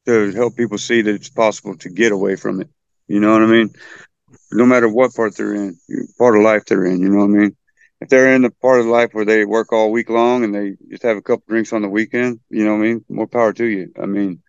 to 0.05 0.31
help 0.31 0.55
people 0.55 0.77
see 0.77 1.01
that 1.01 1.15
it's 1.15 1.29
possible 1.29 1.77
to 1.77 1.89
get 1.89 2.11
away 2.11 2.35
from 2.35 2.61
it. 2.61 2.69
You 3.07 3.19
know 3.19 3.31
what 3.31 3.41
I 3.41 3.47
mean? 3.47 3.73
No 4.53 4.65
matter 4.65 4.89
what 4.89 5.13
part 5.13 5.35
they're 5.37 5.53
in, 5.55 5.77
part 6.17 6.35
of 6.37 6.43
life 6.43 6.65
they're 6.65 6.85
in, 6.85 6.99
you 7.01 7.09
know 7.09 7.19
what 7.19 7.25
I 7.25 7.39
mean? 7.41 7.55
if 8.01 8.09
they're 8.09 8.35
in 8.35 8.41
the 8.41 8.49
part 8.49 8.81
of 8.81 8.85
life 8.85 9.09
where 9.13 9.25
they 9.25 9.45
work 9.45 9.71
all 9.71 9.91
week 9.91 10.09
long 10.09 10.43
and 10.43 10.53
they 10.53 10.73
just 10.89 11.03
have 11.03 11.17
a 11.17 11.21
couple 11.21 11.45
drinks 11.47 11.71
on 11.71 11.81
the 11.81 11.89
weekend, 11.89 12.39
you 12.49 12.65
know 12.65 12.73
what 12.75 12.83
I 12.83 12.87
mean? 12.87 13.05
More 13.09 13.27
power 13.27 13.53
to 13.53 13.65
you. 13.65 13.93
I 14.01 14.05
mean, 14.05 14.41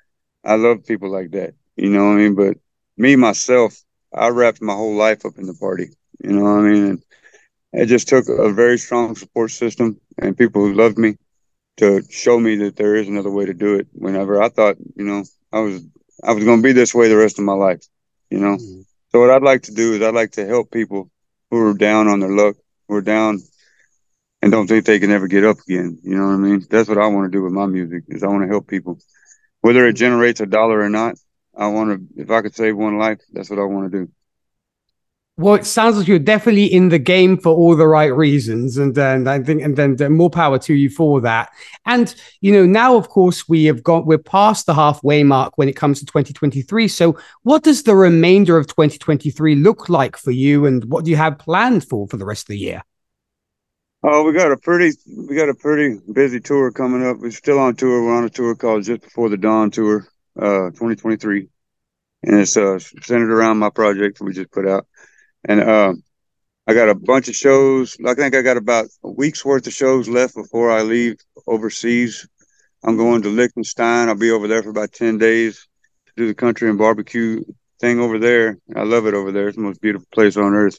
I 0.45 0.57
love 0.57 0.85
people 0.85 1.11
like 1.11 1.31
that, 1.33 1.55
you 1.77 1.91
know 1.91 2.05
what 2.07 2.13
I 2.13 2.17
mean? 2.17 2.35
But 2.35 2.59
me, 2.97 3.17
myself, 3.17 3.81
I 4.13 4.29
wrapped 4.29 4.61
my 4.61 4.75
whole 4.75 4.97
life 4.97 5.25
up 5.25 5.39
in 5.39 5.47
the 5.47 5.55
party, 5.55 5.91
you 6.23 6.33
know 6.33 6.43
what 6.43 6.61
I 6.61 6.63
mean? 6.63 6.85
And 6.87 7.03
it 7.73 7.87
just 7.87 8.09
took 8.09 8.29
a 8.29 8.53
very 8.53 8.79
strong 8.79 9.15
support 9.17 9.51
system 9.51 10.01
and 10.19 10.37
people 10.37 10.63
who 10.63 10.75
loved 10.75 10.99
me 10.99 11.17
to 11.79 12.03
show 12.11 12.39
me 12.39 12.57
that 12.57 12.77
there 12.77 12.95
is 12.97 13.09
another 13.09 13.31
way 13.31 13.47
to 13.47 13.55
do 13.55 13.75
it 13.77 13.87
whenever 13.93 14.43
I 14.43 14.49
thought, 14.49 14.77
you 14.97 15.05
know, 15.05 15.25
I 15.53 15.61
was, 15.61 15.83
I 16.23 16.33
was 16.33 16.45
going 16.45 16.59
to 16.59 16.63
be 16.63 16.73
this 16.73 16.95
way 16.95 17.09
the 17.09 17.17
rest 17.17 17.39
of 17.39 17.45
my 17.45 17.55
life, 17.55 17.85
you 18.31 18.39
know? 18.39 18.57
Mm-hmm. 18.57 18.81
So 19.15 19.21
what 19.21 19.31
I'd 19.31 19.45
like 19.45 19.63
to 19.63 19.73
do 19.73 19.93
is 19.93 20.03
I'd 20.03 20.13
like 20.13 20.33
to 20.33 20.45
help 20.45 20.73
people 20.73 21.09
who 21.49 21.69
are 21.69 21.75
down 21.75 22.09
on 22.09 22.19
their 22.19 22.33
luck 22.33 22.57
who 22.89 22.97
are 22.97 23.01
down 23.01 23.39
and 24.43 24.51
don't 24.51 24.67
think 24.67 24.87
they 24.87 24.99
can 24.99 25.13
ever 25.13 25.29
get 25.29 25.45
up 25.45 25.59
again. 25.69 26.01
You 26.03 26.17
know 26.17 26.27
what 26.27 26.33
I 26.33 26.37
mean? 26.39 26.67
That's 26.69 26.89
what 26.89 26.99
I 26.99 27.07
want 27.07 27.31
to 27.31 27.39
do 27.39 27.45
with 27.45 27.53
my 27.53 27.67
music 27.67 28.03
is 28.09 28.25
I 28.25 28.27
want 28.27 28.43
to 28.43 28.49
help 28.49 28.67
people. 28.67 28.99
Whether 29.61 29.87
it 29.87 29.93
generates 29.93 30.41
a 30.41 30.47
dollar 30.47 30.81
or 30.81 30.89
not, 30.89 31.15
I 31.57 31.69
want 31.69 31.91
to 31.91 32.21
if 32.21 32.29
I 32.29 32.43
could 32.43 32.57
save 32.57 32.77
one 32.77 32.99
life, 32.99 33.21
that's 33.33 33.51
what 33.51 33.61
I 33.61 33.65
want 33.65 33.93
to 33.93 33.99
do. 34.01 34.13
Well, 35.37 35.55
it 35.55 35.67
sounds 35.67 35.97
like 35.97 36.07
you're 36.07 36.21
definitely 36.21 36.67
in 36.67 36.91
the 36.91 36.99
game 36.99 37.37
for 37.37 37.49
all 37.53 37.75
the 37.75 37.89
right 37.89 38.15
reasons, 38.15 38.79
and 38.79 38.95
then 38.95 39.27
I 39.27 39.43
think, 39.43 39.63
and 39.63 39.77
then 39.77 40.13
more 40.13 40.31
power 40.31 40.61
to 40.61 40.75
you 40.75 40.89
for 40.89 41.21
that. 41.23 41.51
And 41.87 42.15
you 42.41 42.53
know, 42.53 42.65
now 42.65 42.97
of 42.97 43.09
course 43.09 43.49
we 43.49 43.65
have 43.65 43.83
got 43.83 44.07
we're 44.07 44.19
past 44.19 44.67
the 44.67 44.75
halfway 44.75 45.25
mark 45.25 45.59
when 45.59 45.69
it 45.69 45.75
comes 45.75 45.99
to 45.99 46.07
2023. 46.07 46.87
So, 46.87 47.19
what 47.43 47.65
does 47.65 47.83
the 47.83 47.97
remainder 47.97 48.57
of 48.57 48.69
2023 48.69 49.57
look 49.57 49.89
like 49.89 50.17
for 50.17 50.31
you, 50.31 50.67
and 50.67 50.85
what 50.85 51.05
do 51.05 51.11
you 51.11 51.17
have 51.17 51.37
planned 51.37 51.85
for 51.89 52.07
for 52.07 52.17
the 52.17 52.25
rest 52.25 52.45
of 52.45 52.49
the 52.49 52.59
year? 52.59 52.83
Oh, 54.05 54.23
we 54.23 54.35
got 54.35 54.53
a 54.53 54.57
pretty 54.57 54.97
we 55.17 55.35
got 55.35 55.49
a 55.49 55.55
pretty 55.55 55.99
busy 56.13 56.39
tour 56.39 56.71
coming 56.71 57.05
up. 57.05 57.17
We're 57.19 57.33
still 57.33 57.59
on 57.59 57.75
tour. 57.75 58.05
We're 58.05 58.17
on 58.17 58.25
a 58.25 58.31
tour 58.31 58.55
called 58.55 58.85
Just 58.85 59.03
Before 59.03 59.29
the 59.29 59.37
Dawn 59.37 59.73
Tour, 59.73 60.07
uh, 60.39 60.71
2023, 60.71 61.49
and 62.23 62.39
it's 62.39 62.57
uh, 62.57 62.79
centered 62.79 63.33
around 63.33 63.59
my 63.59 63.71
project 63.71 64.19
that 64.19 64.25
we 64.25 64.33
just 64.33 64.53
put 64.53 64.69
out 64.69 64.87
and 65.45 65.61
uh, 65.61 65.95
I 66.67 66.75
got 66.75 66.89
a 66.89 66.95
bunch 66.95 67.29
of 67.29 67.35
shows. 67.35 67.97
I 68.07 68.15
think 68.15 68.35
I 68.35 68.43
got 68.43 68.57
about 68.57 68.87
a 69.03 69.11
week's 69.11 69.45
worth 69.45 69.67
of 69.67 69.73
shows 69.73 70.09
left 70.09 70.35
before 70.35 70.71
I 70.71 70.83
leave 70.83 71.17
overseas. 71.47 72.27
I'm 72.83 72.97
going 72.97 73.23
to 73.23 73.29
Liechtenstein. 73.29 74.09
I'll 74.09 74.15
be 74.15 74.31
over 74.31 74.49
there 74.49 74.63
for 74.63 74.71
about 74.71 74.93
ten 74.93 75.19
days 75.19 75.67
to 76.07 76.13
do 76.17 76.27
the 76.27 76.35
country 76.35 76.69
and 76.69 76.79
barbecue 76.79 77.43
thing 77.81 78.01
over 78.01 78.19
there. 78.19 78.59
I 78.75 78.83
love 78.83 79.07
it 79.07 79.15
over 79.15 79.33
there. 79.33 79.49
It's 79.49 79.57
the 79.57 79.63
most 79.63 79.81
beautiful 79.81 80.09
place 80.13 80.37
on 80.37 80.55
earth. 80.55 80.79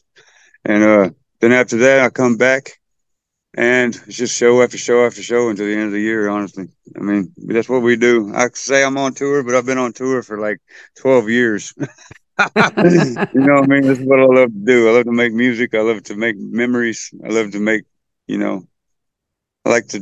And 0.64 0.84
uh, 0.84 1.10
then 1.42 1.52
after 1.52 1.78
that, 1.78 2.04
I 2.04 2.10
come 2.10 2.38
back 2.38 2.80
and 3.58 3.96
it's 4.08 4.18
just 4.18 4.36
show 4.36 4.62
after 4.62 4.78
show 4.78 5.06
after 5.06 5.24
show 5.24 5.50
until 5.50 5.66
the 5.66 5.74
end 5.74 5.86
of 5.88 5.92
the 5.92 6.02
year. 6.02 6.28
Honestly, 6.28 6.68
I 6.96 7.00
mean 7.00 7.32
that's 7.38 7.70
what 7.70 7.82
we 7.82 7.96
do. 7.96 8.32
I 8.34 8.48
say 8.54 8.84
I'm 8.84 8.98
on 8.98 9.14
tour, 9.14 9.44
but 9.44 9.56
I've 9.56 9.66
been 9.66 9.78
on 9.78 9.94
tour 9.94 10.22
for 10.24 10.40
like 10.40 10.60
12 10.98 11.30
years. 11.30 11.74
you 12.40 13.28
know 13.34 13.56
what 13.56 13.64
I 13.64 13.68
mean? 13.68 13.88
This 13.88 14.00
is 14.00 14.06
what 14.06 14.20
I 14.20 14.26
love 14.26 14.50
to 14.50 14.66
do. 14.66 14.90
I 14.90 14.92
love 14.92 15.06
to 15.06 15.12
make 15.12 15.34
music. 15.34 15.74
I 15.74 15.82
love 15.82 16.04
to 16.04 16.16
make 16.16 16.38
memories. 16.38 17.12
I 17.24 17.30
love 17.30 17.52
to 17.52 17.60
make, 17.60 17.84
you 18.28 18.38
know, 18.38 18.68
I 19.66 19.70
like 19.70 19.88
to, 19.90 20.02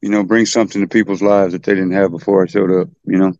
you 0.00 0.10
know, 0.10 0.24
bring 0.24 0.46
something 0.46 0.80
to 0.80 0.88
people's 0.88 1.22
lives 1.22 1.52
that 1.52 1.62
they 1.62 1.74
didn't 1.74 1.92
have 1.92 2.10
before 2.10 2.42
I 2.42 2.46
showed 2.46 2.70
up, 2.70 2.88
you 3.04 3.18
know? 3.18 3.32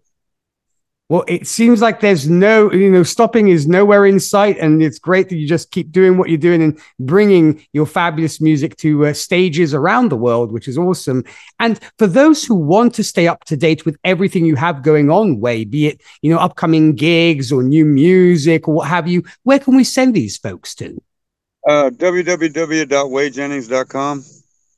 Well, 1.10 1.24
it 1.26 1.46
seems 1.48 1.82
like 1.82 1.98
there's 1.98 2.30
no, 2.30 2.72
you 2.72 2.88
know, 2.88 3.02
stopping 3.02 3.48
is 3.48 3.66
nowhere 3.66 4.06
in 4.06 4.20
sight. 4.20 4.56
And 4.58 4.80
it's 4.80 5.00
great 5.00 5.28
that 5.28 5.38
you 5.38 5.48
just 5.48 5.72
keep 5.72 5.90
doing 5.90 6.16
what 6.16 6.28
you're 6.28 6.38
doing 6.38 6.62
and 6.62 6.80
bringing 7.00 7.66
your 7.72 7.84
fabulous 7.84 8.40
music 8.40 8.76
to 8.76 9.06
uh, 9.06 9.12
stages 9.12 9.74
around 9.74 10.10
the 10.10 10.16
world, 10.16 10.52
which 10.52 10.68
is 10.68 10.78
awesome. 10.78 11.24
And 11.58 11.80
for 11.98 12.06
those 12.06 12.44
who 12.44 12.54
want 12.54 12.94
to 12.94 13.02
stay 13.02 13.26
up 13.26 13.42
to 13.46 13.56
date 13.56 13.84
with 13.84 13.96
everything 14.04 14.46
you 14.46 14.54
have 14.54 14.84
going 14.84 15.10
on, 15.10 15.40
Whey, 15.40 15.64
be 15.64 15.88
it, 15.88 16.00
you 16.22 16.32
know, 16.32 16.38
upcoming 16.38 16.94
gigs 16.94 17.50
or 17.50 17.64
new 17.64 17.84
music 17.84 18.68
or 18.68 18.74
what 18.74 18.86
have 18.86 19.08
you, 19.08 19.24
where 19.42 19.58
can 19.58 19.74
we 19.74 19.82
send 19.82 20.14
these 20.14 20.36
folks 20.36 20.76
to? 20.76 21.02
Uh, 21.68 21.90
www.wheyjennings.com. 21.90 24.24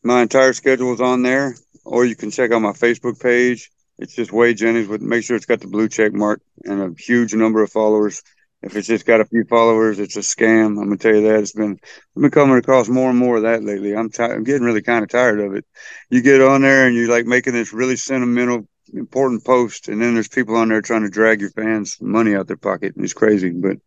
My 0.03 0.23
entire 0.23 0.55
schedule 0.55 0.95
is 0.95 1.01
on 1.03 1.23
there, 1.23 1.57
or 1.85 2.07
you 2.07 2.17
can 2.17 2.31
check 2.31 2.53
out 2.53 2.63
my 2.63 2.73
Facebook 2.73 3.21
page 3.21 3.71
it's 3.99 4.15
just 4.15 4.33
Whey 4.33 4.55
Jennings 4.55 4.89
with 4.89 5.01
make 5.03 5.25
sure 5.25 5.37
it's 5.37 5.47
got 5.47 5.61
the 5.61 5.69
blue 5.69 5.89
check 5.89 6.13
mark 6.13 6.41
and 6.65 6.81
a 6.81 7.01
huge 7.01 7.35
number 7.35 7.63
of 7.63 7.71
followers. 7.71 8.23
If 8.63 8.77
it's 8.77 8.87
just 8.87 9.07
got 9.07 9.21
a 9.21 9.25
few 9.25 9.45
followers, 9.45 9.99
it's 9.99 10.17
a 10.17 10.21
scam. 10.21 10.79
I'm 10.81 10.85
gonna 10.85 10.97
tell 10.97 11.15
you 11.15 11.29
that. 11.29 11.41
It's 11.41 11.53
been 11.53 11.79
I've 12.17 12.23
been 12.23 12.31
coming 12.31 12.57
across 12.57 12.89
more 12.89 13.11
and 13.11 13.19
more 13.19 13.37
of 13.37 13.43
that 13.43 13.65
lately. 13.65 13.95
I'm 13.95 14.11
t- 14.11 14.23
I'm 14.23 14.45
getting 14.45 14.63
really 14.63 14.83
kind 14.83 15.03
of 15.03 15.11
tired 15.11 15.41
of 15.41 15.55
it. 15.55 15.67
You 16.11 16.23
get 16.23 16.41
on 16.41 16.63
there 16.63 16.87
and 16.87 16.95
you're 16.95 17.11
like 17.11 17.27
making 17.27 17.55
this 17.55 17.73
really 17.73 17.97
sentimental, 17.97 18.69
important 18.95 19.45
post, 19.45 19.89
and 19.89 20.01
then 20.01 20.15
there's 20.15 20.29
people 20.29 20.57
on 20.57 20.69
there 20.69 20.81
trying 20.81 21.03
to 21.03 21.11
drag 21.11 21.41
your 21.41 21.51
fans 21.51 21.99
money 22.01 22.37
out 22.37 22.47
their 22.47 22.57
pocket, 22.57 22.95
and 22.95 23.05
it's 23.05 23.15
crazy. 23.15 23.51
But 23.51 23.79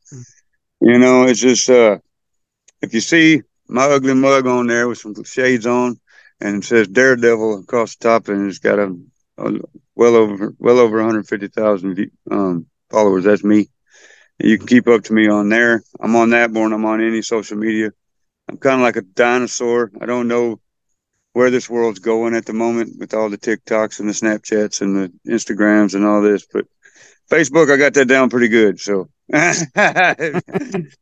you 0.82 1.00
know, 1.00 1.24
it's 1.24 1.40
just 1.40 1.70
uh, 1.70 2.00
if 2.82 2.94
you 2.94 3.00
see 3.00 3.44
my 3.68 3.86
ugly 3.86 4.14
mug 4.14 4.46
on 4.46 4.68
there 4.68 4.90
with 4.90 4.98
some 4.98 5.16
shades 5.24 5.66
on, 5.66 6.00
and 6.42 6.58
it 6.58 6.66
says 6.66 6.90
Daredevil 6.90 7.60
across 7.60 7.96
the 7.96 8.10
top, 8.10 8.28
and 8.28 8.50
it's 8.50 8.60
got 8.60 8.78
a 8.78 8.94
well 9.38 10.16
over 10.16 10.54
well 10.60 10.80
over 10.80 10.98
150,000 10.98 12.12
um, 12.32 12.66
followers. 12.90 13.24
That's 13.24 13.44
me. 13.44 13.70
You 14.40 14.58
can 14.58 14.68
keep 14.68 14.88
up 14.88 15.04
to 15.06 15.14
me 15.14 15.28
on 15.28 15.50
there. 15.50 15.84
I'm 16.00 16.16
on 16.16 16.32
that 16.32 16.52
more 16.52 16.72
I'm 16.72 16.86
on 16.86 17.02
any 17.02 17.22
social 17.22 17.58
media. 17.58 17.92
I'm 18.50 18.58
kind 18.58 18.76
of 18.76 18.82
like 18.82 18.98
a 18.98 19.02
dinosaur. 19.02 19.92
I 20.00 20.06
don't 20.06 20.28
know 20.28 20.60
where 21.34 21.50
this 21.50 21.70
world's 21.70 22.00
going 22.00 22.36
at 22.36 22.46
the 22.46 22.54
moment 22.54 22.98
with 22.98 23.14
all 23.14 23.30
the 23.30 23.38
TikToks 23.38 24.00
and 24.00 24.08
the 24.08 24.14
Snapchats 24.14 24.82
and 24.82 24.96
the 24.96 25.12
Instagrams 25.30 25.94
and 25.94 26.06
all 26.06 26.22
this, 26.22 26.46
but 26.52 26.66
Facebook, 27.30 27.72
I 27.72 27.78
got 27.78 27.94
that 27.96 28.08
down 28.08 28.30
pretty 28.30 28.48
good. 28.48 28.80
So 28.80 29.10
I, 29.34 30.16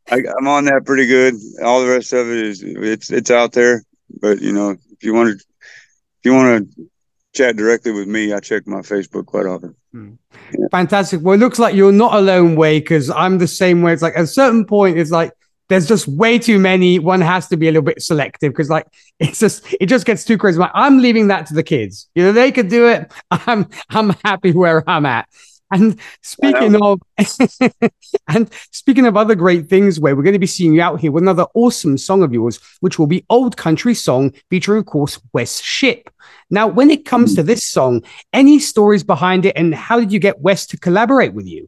am 0.09 0.47
on 0.47 0.65
that 0.65 0.83
pretty 0.85 1.05
good. 1.05 1.35
All 1.63 1.81
the 1.81 1.91
rest 1.91 2.13
of 2.13 2.27
it 2.29 2.37
is 2.37 2.63
it's 2.63 3.11
it's 3.11 3.31
out 3.31 3.51
there. 3.51 3.83
But 4.21 4.41
you 4.41 4.53
know, 4.53 4.71
if 4.71 5.03
you 5.03 5.13
want 5.13 5.29
to, 5.29 5.35
if 5.35 6.23
you 6.23 6.33
want 6.33 6.71
to 6.75 6.89
chat 7.33 7.55
directly 7.55 7.91
with 7.91 8.07
me. 8.07 8.33
I 8.33 8.39
check 8.39 8.67
my 8.67 8.79
Facebook 8.79 9.25
quite 9.25 9.45
often. 9.45 9.75
Mm. 9.93 10.17
Yeah. 10.51 10.67
Fantastic. 10.71 11.21
Well, 11.21 11.35
it 11.35 11.39
looks 11.39 11.59
like 11.59 11.75
you're 11.75 11.91
not 11.91 12.13
alone, 12.13 12.55
Whey, 12.55 12.79
because 12.79 13.09
I'm 13.09 13.37
the 13.37 13.47
same 13.47 13.81
way. 13.81 13.93
It's 13.93 14.01
like 14.01 14.15
at 14.15 14.23
a 14.23 14.27
certain 14.27 14.65
point, 14.65 14.97
it's 14.97 15.11
like 15.11 15.31
there's 15.69 15.87
just 15.87 16.07
way 16.07 16.37
too 16.37 16.59
many. 16.59 16.99
One 16.99 17.21
has 17.21 17.47
to 17.47 17.57
be 17.57 17.67
a 17.67 17.71
little 17.71 17.83
bit 17.83 18.01
selective 18.01 18.51
because, 18.51 18.69
like, 18.69 18.85
it's 19.19 19.39
just 19.39 19.65
it 19.79 19.87
just 19.87 20.05
gets 20.05 20.23
too 20.23 20.37
crazy. 20.37 20.59
I'm 20.73 20.99
leaving 20.99 21.27
that 21.27 21.47
to 21.47 21.53
the 21.53 21.63
kids. 21.63 22.09
You 22.15 22.23
know, 22.23 22.31
they 22.31 22.51
could 22.51 22.69
do 22.69 22.87
it. 22.87 23.11
I'm 23.31 23.67
I'm 23.89 24.11
happy 24.23 24.51
where 24.51 24.87
I'm 24.87 25.05
at. 25.05 25.27
And 25.73 25.99
speaking 26.21 26.75
of 26.81 27.01
and 28.27 28.49
speaking 28.71 29.07
of 29.07 29.17
other 29.17 29.33
great 29.33 29.69
things, 29.69 29.99
where 29.99 30.15
we're 30.15 30.21
going 30.21 30.33
to 30.33 30.39
be 30.39 30.45
seeing 30.45 30.73
you 30.73 30.81
out 30.83 30.99
here 30.99 31.11
with 31.11 31.23
another 31.23 31.47
awesome 31.55 31.97
song 31.97 32.21
of 32.21 32.31
yours, 32.31 32.59
which 32.81 32.99
will 32.99 33.07
be 33.07 33.25
Old 33.29 33.57
Country 33.57 33.95
Song, 33.95 34.33
featuring, 34.51 34.79
of 34.79 34.85
course, 34.85 35.19
Wes 35.33 35.59
Ship. 35.61 36.07
Now, 36.51 36.67
when 36.67 36.91
it 36.91 37.05
comes 37.05 37.33
to 37.35 37.43
this 37.43 37.67
song, 37.67 38.03
any 38.33 38.59
stories 38.59 39.03
behind 39.03 39.47
it, 39.47 39.57
and 39.57 39.73
how 39.73 39.99
did 39.99 40.11
you 40.11 40.19
get 40.19 40.41
Wes 40.41 40.67
to 40.67 40.77
collaborate 40.77 41.33
with 41.33 41.47
you? 41.47 41.67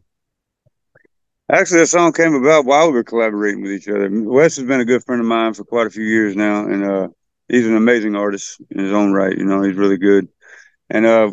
Actually, 1.52 1.80
the 1.80 1.88
song 1.88 2.14
came 2.14 2.36
about 2.36 2.66
while 2.66 2.88
we 2.88 2.94
were 2.94 3.04
collaborating 3.04 3.64
with 3.64 3.72
each 3.72 3.88
other. 3.88 4.08
Wes 4.12 4.56
has 4.58 4.66
been 4.66 4.82
a 4.82 4.86
good 4.86 5.04
friend 5.04 5.22
of 5.22 5.28
mine 5.28 5.56
for 5.56 5.64
quite 5.64 5.88
a 5.88 5.92
few 5.92 6.04
years 6.04 6.36
now, 6.36 6.66
and 6.66 6.84
uh, 6.84 7.08
he's 7.48 7.66
an 7.66 7.76
amazing 7.76 8.16
artist 8.16 8.62
in 8.70 8.84
his 8.84 8.94
own 8.94 9.14
right. 9.14 9.36
You 9.36 9.46
know, 9.46 9.64
he's 9.64 9.76
really 9.76 9.98
good. 9.98 10.28
And 10.92 11.06
uh, 11.08 11.32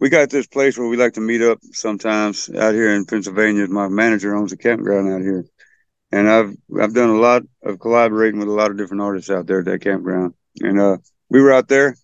we 0.00 0.08
got 0.08 0.30
this 0.30 0.46
place 0.46 0.78
where 0.78 0.88
we 0.88 0.96
like 0.96 1.12
to 1.14 1.20
meet 1.20 1.42
up 1.42 1.58
sometimes 1.72 2.50
out 2.50 2.74
here 2.74 2.94
in 2.94 3.04
Pennsylvania. 3.04 3.68
My 3.68 3.88
manager 3.88 4.34
owns 4.34 4.52
a 4.52 4.56
campground 4.56 5.12
out 5.12 5.20
here, 5.20 5.44
and 6.10 6.28
I've 6.28 6.56
I've 6.80 6.94
done 6.94 7.10
a 7.10 7.18
lot 7.18 7.42
of 7.62 7.78
collaborating 7.78 8.40
with 8.40 8.48
a 8.48 8.52
lot 8.52 8.70
of 8.70 8.78
different 8.78 9.02
artists 9.02 9.30
out 9.30 9.46
there 9.46 9.60
at 9.60 9.66
that 9.66 9.82
campground. 9.82 10.34
And 10.60 10.80
uh, 10.80 10.96
we 11.28 11.42
were 11.42 11.52
out 11.52 11.68
there, 11.68 11.96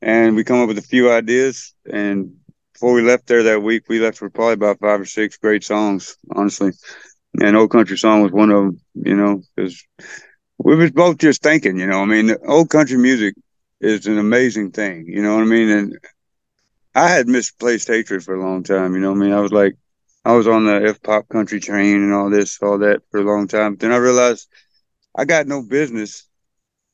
and 0.00 0.34
we 0.34 0.44
come 0.44 0.60
up 0.60 0.68
with 0.68 0.78
a 0.78 0.82
few 0.82 1.12
ideas. 1.12 1.74
And 1.90 2.36
before 2.72 2.94
we 2.94 3.02
left 3.02 3.26
there 3.26 3.42
that 3.44 3.62
week, 3.62 3.84
we 3.88 4.00
left 4.00 4.20
with 4.22 4.32
probably 4.32 4.54
about 4.54 4.80
five 4.80 5.00
or 5.00 5.04
six 5.04 5.36
great 5.36 5.62
songs, 5.62 6.16
honestly. 6.34 6.72
And 7.38 7.54
Old 7.54 7.70
Country 7.70 7.98
Song 7.98 8.22
was 8.22 8.32
one 8.32 8.50
of 8.50 8.64
them, 8.64 8.80
you 8.94 9.14
know, 9.14 9.42
because 9.54 9.84
we 10.58 10.74
was 10.74 10.90
both 10.90 11.18
just 11.18 11.42
thinking, 11.42 11.78
you 11.78 11.86
know, 11.86 12.00
I 12.00 12.06
mean, 12.06 12.34
old 12.46 12.70
country 12.70 12.96
music 12.96 13.34
is 13.78 14.06
an 14.06 14.16
amazing 14.16 14.70
thing, 14.70 15.04
you 15.06 15.22
know 15.22 15.34
what 15.34 15.42
I 15.42 15.46
mean? 15.46 15.68
And 15.68 15.98
I 16.96 17.10
had 17.10 17.28
misplaced 17.28 17.88
hatred 17.88 18.24
for 18.24 18.34
a 18.34 18.40
long 18.40 18.62
time. 18.62 18.94
You 18.94 19.00
know, 19.00 19.10
I 19.10 19.14
mean, 19.14 19.32
I 19.34 19.40
was 19.40 19.52
like, 19.52 19.76
I 20.24 20.32
was 20.32 20.48
on 20.48 20.64
the 20.64 20.82
F 20.88 21.02
pop 21.02 21.28
country 21.28 21.60
train 21.60 21.96
and 21.96 22.14
all 22.14 22.30
this, 22.30 22.58
all 22.62 22.78
that 22.78 23.02
for 23.10 23.20
a 23.20 23.22
long 23.22 23.48
time. 23.48 23.76
Then 23.76 23.92
I 23.92 23.98
realized 23.98 24.48
I 25.14 25.26
got 25.26 25.46
no 25.46 25.60
business 25.60 26.26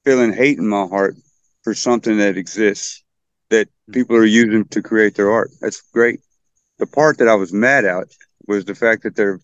feeling 0.04 0.32
hate 0.32 0.58
in 0.58 0.66
my 0.66 0.86
heart 0.86 1.14
for 1.62 1.72
something 1.72 2.18
that 2.18 2.36
exists 2.36 3.04
that 3.50 3.68
hmm. 3.86 3.92
people 3.92 4.16
are 4.16 4.24
using 4.24 4.64
to 4.70 4.82
create 4.82 5.14
their 5.14 5.30
art. 5.30 5.52
That's 5.60 5.80
great. 5.92 6.18
The 6.78 6.86
part 6.88 7.18
that 7.18 7.28
I 7.28 7.36
was 7.36 7.52
mad 7.52 7.84
at 7.84 8.08
was 8.48 8.64
the 8.64 8.74
fact 8.74 9.04
that 9.04 9.14
they're 9.14 9.40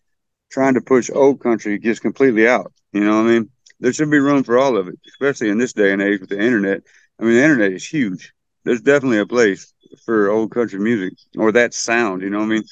trying 0.51 0.75
to 0.75 0.81
push 0.81 1.09
old 1.09 1.41
country 1.41 1.79
just 1.79 2.03
completely 2.03 2.49
out. 2.49 2.73
You 2.93 3.05
know 3.05 3.23
what 3.23 3.31
I 3.31 3.33
mean? 3.33 3.51
There 3.79 3.93
should 3.93 4.11
be 4.11 4.19
room 4.19 4.43
for 4.43 4.59
all 4.59 4.77
of 4.77 4.89
it, 4.89 4.99
especially 5.07 5.51
in 5.51 5.59
this 5.59 5.73
day 5.73 5.93
and 5.93 6.03
age 6.03 6.19
with 6.19 6.31
the 6.31 6.41
internet. 6.41 6.83
I 7.21 7.23
mean, 7.23 7.35
the 7.35 7.45
internet 7.45 7.73
is 7.73 7.87
huge. 7.87 8.33
There's 8.65 8.81
definitely 8.81 9.21
a 9.21 9.27
place 9.27 9.73
for 10.05 10.31
old 10.31 10.51
country 10.51 10.79
music 10.79 11.15
or 11.37 11.53
that 11.53 11.75
sound. 11.75 12.23
You 12.23 12.31
know 12.31 12.39
what 12.39 12.45
I 12.47 12.49
mean? 12.49 12.63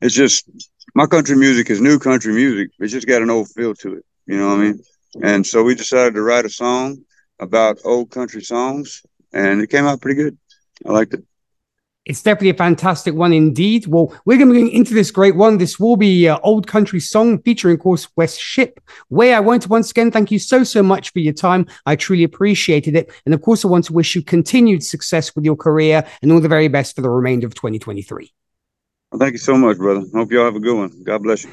It's 0.00 0.14
just 0.14 0.48
my 0.94 1.06
country 1.06 1.36
music 1.36 1.70
is 1.70 1.80
new 1.80 1.98
country 1.98 2.32
music. 2.32 2.70
It's 2.78 2.92
just 2.92 3.06
got 3.06 3.22
an 3.22 3.30
old 3.30 3.48
feel 3.50 3.74
to 3.76 3.94
it. 3.94 4.04
You 4.26 4.38
know 4.38 4.48
what 4.48 4.58
I 4.58 4.62
mean? 4.62 4.80
And 5.22 5.46
so 5.46 5.62
we 5.62 5.74
decided 5.74 6.14
to 6.14 6.22
write 6.22 6.44
a 6.44 6.50
song 6.50 6.98
about 7.40 7.78
old 7.84 8.10
country 8.10 8.42
songs, 8.42 9.02
and 9.32 9.60
it 9.60 9.70
came 9.70 9.84
out 9.86 10.00
pretty 10.00 10.22
good. 10.22 10.36
I 10.86 10.92
liked 10.92 11.14
it. 11.14 11.24
It's 12.06 12.22
definitely 12.22 12.50
a 12.50 12.54
fantastic 12.54 13.14
one 13.14 13.32
indeed. 13.32 13.86
Well, 13.86 14.14
we're 14.26 14.36
going 14.36 14.48
to 14.48 14.54
be 14.54 14.60
going 14.60 14.72
into 14.72 14.92
this 14.92 15.10
great 15.10 15.36
one. 15.36 15.56
This 15.56 15.80
will 15.80 15.96
be 15.96 16.28
uh, 16.28 16.38
Old 16.42 16.66
Country 16.66 17.00
Song 17.00 17.40
featuring, 17.42 17.74
of 17.74 17.80
course, 17.80 18.08
Wes 18.16 18.36
Ship. 18.36 18.78
Whey 19.08 19.32
I 19.32 19.40
want 19.40 19.62
to 19.62 19.68
once 19.68 19.90
again 19.90 20.10
thank 20.10 20.30
you 20.30 20.38
so, 20.38 20.64
so 20.64 20.82
much 20.82 21.12
for 21.12 21.20
your 21.20 21.32
time. 21.32 21.66
I 21.86 21.96
truly 21.96 22.24
appreciated 22.24 22.94
it. 22.94 23.10
And 23.24 23.34
of 23.34 23.40
course, 23.40 23.64
I 23.64 23.68
want 23.68 23.86
to 23.86 23.94
wish 23.94 24.14
you 24.14 24.22
continued 24.22 24.84
success 24.84 25.34
with 25.34 25.46
your 25.46 25.56
career 25.56 26.06
and 26.20 26.30
all 26.30 26.40
the 26.40 26.48
very 26.48 26.68
best 26.68 26.94
for 26.94 27.00
the 27.00 27.10
remainder 27.10 27.46
of 27.46 27.54
2023. 27.54 28.32
Well, 29.10 29.18
thank 29.18 29.32
you 29.32 29.38
so 29.38 29.56
much, 29.56 29.78
brother. 29.78 30.04
Hope 30.12 30.30
you 30.30 30.40
all 30.40 30.46
have 30.46 30.56
a 30.56 30.60
good 30.60 30.76
one. 30.76 31.02
God 31.04 31.22
bless 31.22 31.44
you. 31.44 31.50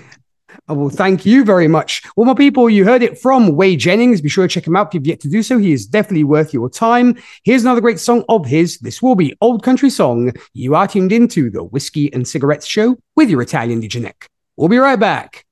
Oh, 0.67 0.73
well, 0.73 0.89
thank 0.89 1.25
you 1.25 1.43
very 1.43 1.67
much. 1.67 2.03
Well, 2.15 2.25
my 2.25 2.33
people, 2.33 2.69
you 2.69 2.85
heard 2.85 3.03
it 3.03 3.17
from 3.17 3.55
Whey 3.55 3.75
Jennings. 3.75 4.21
Be 4.21 4.29
sure 4.29 4.47
to 4.47 4.53
check 4.53 4.67
him 4.67 4.75
out 4.75 4.87
if 4.87 4.93
you've 4.93 5.07
yet 5.07 5.19
to 5.21 5.29
do 5.29 5.43
so. 5.43 5.57
He 5.57 5.71
is 5.71 5.85
definitely 5.85 6.23
worth 6.23 6.53
your 6.53 6.69
time. 6.69 7.17
Here's 7.43 7.63
another 7.63 7.81
great 7.81 7.99
song 7.99 8.23
of 8.29 8.45
his. 8.45 8.77
This 8.79 9.01
will 9.01 9.15
be 9.15 9.35
Old 9.41 9.63
Country 9.63 9.89
Song. 9.89 10.31
You 10.53 10.75
are 10.75 10.87
tuned 10.87 11.11
into 11.11 11.49
the 11.49 11.63
Whiskey 11.63 12.11
and 12.13 12.27
Cigarettes 12.27 12.65
Show 12.65 12.97
with 13.15 13.29
your 13.29 13.41
Italian 13.41 13.81
DJ 13.81 14.11
We'll 14.57 14.69
be 14.69 14.77
right 14.77 14.99
back 14.99 15.45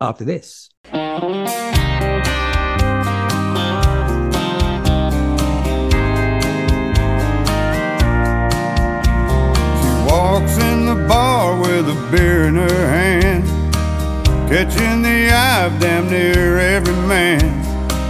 after 0.00 0.24
this. 0.24 0.68
She 0.84 0.90
walks 10.10 10.58
in 10.58 10.86
the 10.86 11.06
bar 11.08 11.60
with 11.60 11.88
a 11.88 12.08
beer 12.10 12.44
in 12.44 12.56
her 12.56 12.88
hand 12.88 13.39
catching 14.50 15.00
the 15.00 15.30
eye 15.30 15.66
of 15.66 15.78
damn 15.78 16.10
near 16.10 16.58
every 16.58 16.96
man 17.06 17.38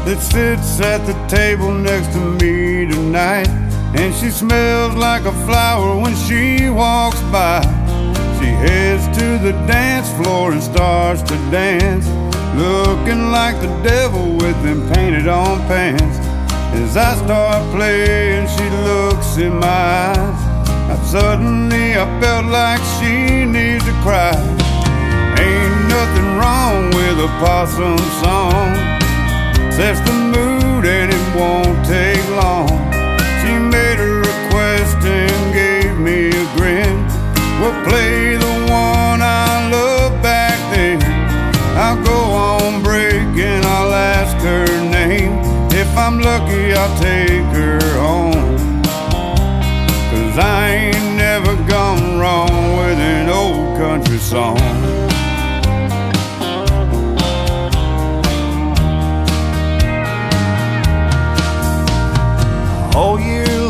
that 0.07 0.19
sits 0.19 0.81
at 0.81 1.05
the 1.05 1.13
table 1.29 1.71
next 1.71 2.15
to 2.15 2.19
me 2.41 2.91
tonight. 2.91 3.47
And 3.95 4.15
she 4.15 4.31
smells 4.31 4.95
like 4.95 5.27
a 5.27 5.33
flower 5.45 6.01
when 6.01 6.17
she 6.17 6.71
walks 6.71 7.21
by. 7.31 7.61
She 8.41 8.47
heads 8.47 9.05
to 9.19 9.27
the 9.45 9.53
dance 9.69 10.09
floor 10.17 10.53
and 10.53 10.63
starts 10.63 11.21
to 11.25 11.37
dance, 11.51 12.07
looking 12.57 13.31
like 13.31 13.61
the 13.61 13.73
devil 13.83 14.33
with 14.39 14.57
them 14.63 14.91
painted 14.95 15.29
on 15.29 15.59
pants. 15.69 16.17
As 16.73 16.97
I 16.97 17.17
start 17.17 17.61
playing, 17.77 18.49
she 18.49 18.67
looks 18.89 19.37
in 19.37 19.59
my 19.61 20.15
eyes. 20.17 20.41
I 20.89 20.97
suddenly 21.05 21.97
I 21.97 22.07
felt 22.19 22.47
like 22.47 22.81
she 22.97 23.45
needs 23.45 23.85
to 23.85 23.93
cry. 24.01 24.70
Ain't 25.41 25.89
nothing 25.89 26.29
wrong 26.39 26.91
with 26.91 27.17
a 27.29 27.31
possum 27.41 27.99
song. 28.23 28.69
Sets 29.73 30.01
the 30.01 30.13
mood 30.35 30.85
and 30.85 31.09
it 31.11 31.27
won't 31.35 31.79
take 31.87 32.27
long. 32.43 32.69
She 33.41 33.53
made 33.77 33.99
a 33.99 34.13
request 34.29 34.99
and 35.05 35.41
gave 35.55 35.99
me 35.99 36.29
a 36.29 36.47
grin. 36.57 36.97
We'll 37.61 37.81
play 37.89 38.37
the 38.37 38.55
one 38.69 39.21
I 39.23 39.71
loved 39.71 40.23
back 40.23 40.59
then. 40.75 41.01
I'll 41.77 42.03
go 42.05 42.19
on 42.49 42.83
break 42.83 43.33
and 43.51 43.65
I'll 43.65 43.95
ask 43.95 44.37
her 44.45 44.67
name. 44.91 45.33
If 45.73 45.91
I'm 45.97 46.19
lucky, 46.21 46.75
I'll 46.75 46.97
take 46.99 47.49
her 47.61 47.81
home. 47.99 48.83
Cause 50.11 50.39
I 50.39 50.69
ain't 50.69 51.17
never 51.17 51.57
gone 51.69 52.19
wrong 52.19 52.77
with 52.77 52.99
an 52.99 53.29
old 53.29 53.79
country 53.79 54.19
song. 54.19 55.10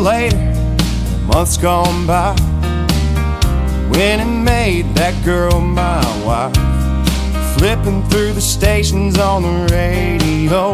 Later, 0.01 0.37
months 1.27 1.57
gone 1.57 2.07
by, 2.07 2.33
when 3.91 4.19
it 4.19 4.43
made 4.43 4.85
that 4.95 5.13
girl 5.23 5.61
my 5.61 6.01
wife. 6.25 6.55
Flipping 7.55 8.01
through 8.09 8.33
the 8.33 8.41
stations 8.41 9.19
on 9.19 9.43
the 9.43 9.73
radio, 9.75 10.73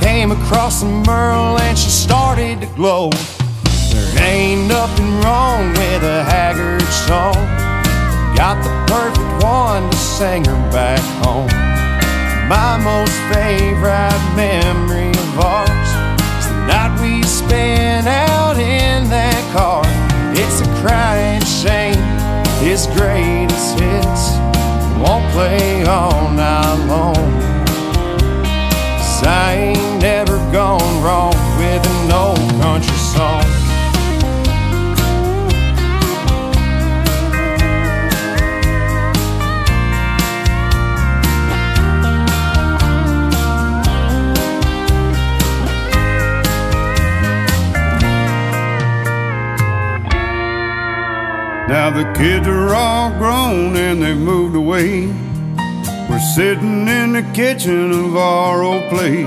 came 0.00 0.32
across 0.32 0.80
some 0.80 1.04
Merle 1.04 1.58
and 1.60 1.78
she 1.78 1.88
started 1.88 2.60
to 2.62 2.66
glow. 2.74 3.10
There 3.92 4.22
ain't 4.24 4.66
nothing 4.66 5.20
wrong 5.20 5.68
with 5.70 6.02
a 6.02 6.24
Haggard 6.24 6.82
song. 7.06 7.34
Got 8.36 8.62
the 8.64 8.74
perfect 8.92 9.44
one 9.44 9.88
to 9.88 9.96
sing 9.96 10.44
her 10.44 10.70
back 10.72 11.00
home. 11.24 11.46
My 12.48 12.76
most 12.76 13.14
favorite 13.32 14.20
memory 14.34 15.10
of 15.10 15.38
ours 15.38 15.65
out 18.06 18.56
in 18.56 19.08
that 19.10 19.42
car. 19.52 19.82
It's 20.34 20.60
a 20.60 20.68
crying 20.82 21.42
shame, 21.44 22.02
his 22.64 22.86
greatest 22.88 23.78
hits 23.78 24.36
won't 24.98 25.24
play 25.32 25.84
all 25.84 26.30
night 26.30 26.86
long. 26.88 27.14
Cause 28.98 29.22
I 29.24 29.54
ain't 29.54 30.02
never 30.02 30.38
gone 30.52 31.02
wrong 31.02 31.35
Now 51.68 51.90
the 51.90 52.04
kids 52.16 52.46
are 52.46 52.72
all 52.72 53.10
grown 53.18 53.74
and 53.74 54.00
they've 54.00 54.16
moved 54.16 54.54
away. 54.54 55.08
We're 56.08 56.20
sitting 56.36 56.86
in 56.86 57.14
the 57.14 57.28
kitchen 57.34 57.90
of 57.90 58.16
our 58.16 58.62
old 58.62 58.88
place. 58.88 59.26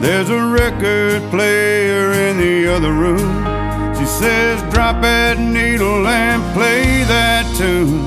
There's 0.00 0.30
a 0.30 0.46
record 0.48 1.22
player 1.30 2.10
in 2.10 2.38
the 2.38 2.74
other 2.74 2.92
room. 2.92 3.44
She 3.96 4.04
says, 4.04 4.60
drop 4.74 5.00
that 5.02 5.38
needle 5.38 6.08
and 6.08 6.42
play 6.54 7.04
that 7.04 7.46
tune. 7.56 8.02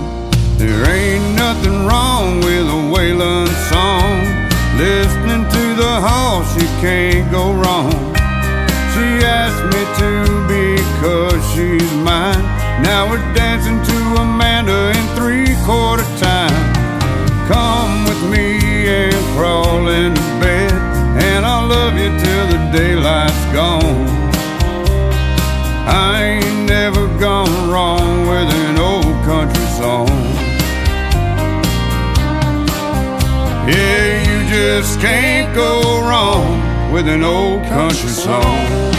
There 0.57 0.83
ain't 0.89 1.33
nothing 1.33 1.85
wrong 1.87 2.41
with 2.41 2.67
a 2.67 2.81
Waylon 2.91 3.47
song. 3.71 4.19
Listening 4.77 5.49
to 5.49 5.75
the 5.81 6.01
horse, 6.01 6.53
you 6.61 6.67
can't 6.81 7.31
go 7.31 7.53
wrong. 7.53 7.93
She 8.91 9.23
asked 9.23 9.63
me 9.71 9.83
to 9.99 10.43
because 10.49 11.55
she's 11.55 11.93
mine. 12.03 12.52
Now 12.81 13.09
we're 13.09 13.33
dancing 13.33 13.81
to 13.81 14.21
Amanda 14.21 14.91
in 14.97 15.15
three 15.15 15.55
quarter 15.63 16.03
time. 16.17 16.73
Come 17.47 18.05
with 18.05 18.31
me 18.31 18.87
and 18.87 19.13
crawl 19.35 19.87
into 19.89 20.21
bed, 20.39 20.71
and 21.21 21.45
I'll 21.45 21.67
love 21.67 21.93
you 21.93 22.09
till 22.09 22.47
the 22.47 22.71
daylight's 22.71 23.45
gone. 23.53 24.07
I 25.85 26.39
ain't 26.39 26.69
never 26.69 27.07
gone 27.19 27.69
wrong 27.69 28.27
with 28.27 28.49
an 28.49 28.79
old 28.79 29.23
country 29.25 29.65
song. 29.77 30.07
Yeah, 33.67 34.21
you 34.27 34.49
just 34.49 34.99
can't 34.99 35.53
go 35.53 36.01
wrong 36.01 36.91
with 36.91 37.07
an 37.07 37.23
old 37.23 37.63
country 37.65 38.09
song. 38.09 38.92